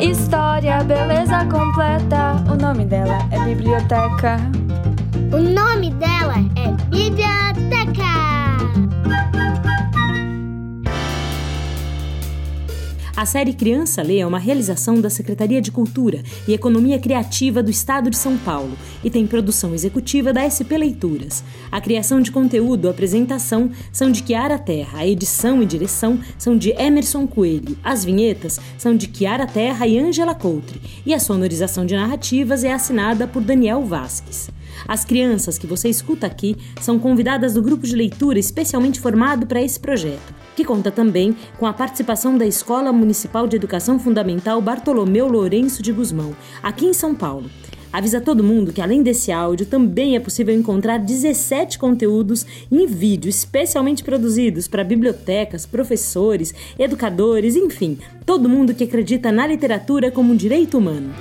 é 0.00 0.04
história, 0.04 0.84
beleza 0.84 1.44
completa. 1.46 2.36
O 2.48 2.54
nome 2.54 2.84
dela 2.84 3.18
é 3.32 3.40
biblioteca. 3.40 4.36
O 5.32 5.38
nome 5.40 5.90
dela 5.94 6.36
é 6.54 6.70
biblioteca. 6.88 7.35
A 13.16 13.24
série 13.24 13.54
Criança 13.54 14.02
Lê 14.02 14.18
é 14.18 14.26
uma 14.26 14.38
realização 14.38 15.00
da 15.00 15.08
Secretaria 15.08 15.62
de 15.62 15.72
Cultura 15.72 16.22
e 16.46 16.52
Economia 16.52 16.98
Criativa 16.98 17.62
do 17.62 17.70
Estado 17.70 18.10
de 18.10 18.16
São 18.18 18.36
Paulo 18.36 18.76
e 19.02 19.08
tem 19.08 19.26
produção 19.26 19.72
executiva 19.72 20.34
da 20.34 20.44
SP 20.44 20.76
Leituras. 20.76 21.42
A 21.72 21.80
criação 21.80 22.20
de 22.20 22.30
conteúdo, 22.30 22.88
a 22.88 22.90
apresentação 22.90 23.70
são 23.90 24.10
de 24.10 24.22
Kiara 24.22 24.58
Terra, 24.58 24.98
a 24.98 25.06
edição 25.06 25.62
e 25.62 25.66
direção 25.66 26.20
são 26.36 26.58
de 26.58 26.72
Emerson 26.72 27.26
Coelho, 27.26 27.78
as 27.82 28.04
vinhetas 28.04 28.60
são 28.76 28.94
de 28.94 29.08
Kiara 29.08 29.46
Terra 29.46 29.86
e 29.86 29.98
Ângela 29.98 30.34
Coutre 30.34 30.78
e 31.06 31.14
a 31.14 31.18
sonorização 31.18 31.86
de 31.86 31.94
narrativas 31.94 32.64
é 32.64 32.72
assinada 32.74 33.26
por 33.26 33.40
Daniel 33.40 33.82
Vasques. 33.82 34.50
As 34.86 35.04
crianças 35.04 35.58
que 35.58 35.66
você 35.66 35.88
escuta 35.88 36.26
aqui 36.26 36.56
são 36.80 36.98
convidadas 36.98 37.54
do 37.54 37.62
grupo 37.62 37.86
de 37.86 37.96
leitura 37.96 38.38
especialmente 38.38 39.00
formado 39.00 39.46
para 39.46 39.62
esse 39.62 39.78
projeto, 39.78 40.34
que 40.54 40.64
conta 40.64 40.90
também 40.90 41.36
com 41.58 41.66
a 41.66 41.72
participação 41.72 42.36
da 42.36 42.46
Escola 42.46 42.92
Municipal 42.92 43.46
de 43.46 43.56
Educação 43.56 43.98
Fundamental 43.98 44.60
Bartolomeu 44.60 45.28
Lourenço 45.28 45.82
de 45.82 45.92
Guzmão, 45.92 46.34
aqui 46.62 46.86
em 46.86 46.92
São 46.92 47.14
Paulo. 47.14 47.50
Avisa 47.96 48.20
todo 48.20 48.44
mundo 48.44 48.74
que 48.74 48.82
além 48.82 49.02
desse 49.02 49.32
áudio 49.32 49.64
também 49.64 50.16
é 50.16 50.20
possível 50.20 50.54
encontrar 50.54 50.98
17 50.98 51.78
conteúdos 51.78 52.44
em 52.70 52.86
vídeo 52.86 53.28
especialmente 53.28 54.04
produzidos 54.04 54.68
para 54.68 54.84
bibliotecas, 54.84 55.64
professores, 55.64 56.54
educadores, 56.78 57.56
enfim, 57.56 57.98
todo 58.26 58.50
mundo 58.50 58.74
que 58.74 58.84
acredita 58.84 59.32
na 59.32 59.46
literatura 59.46 60.10
como 60.10 60.34
um 60.34 60.36
direito 60.36 60.76
humano. 60.76 61.14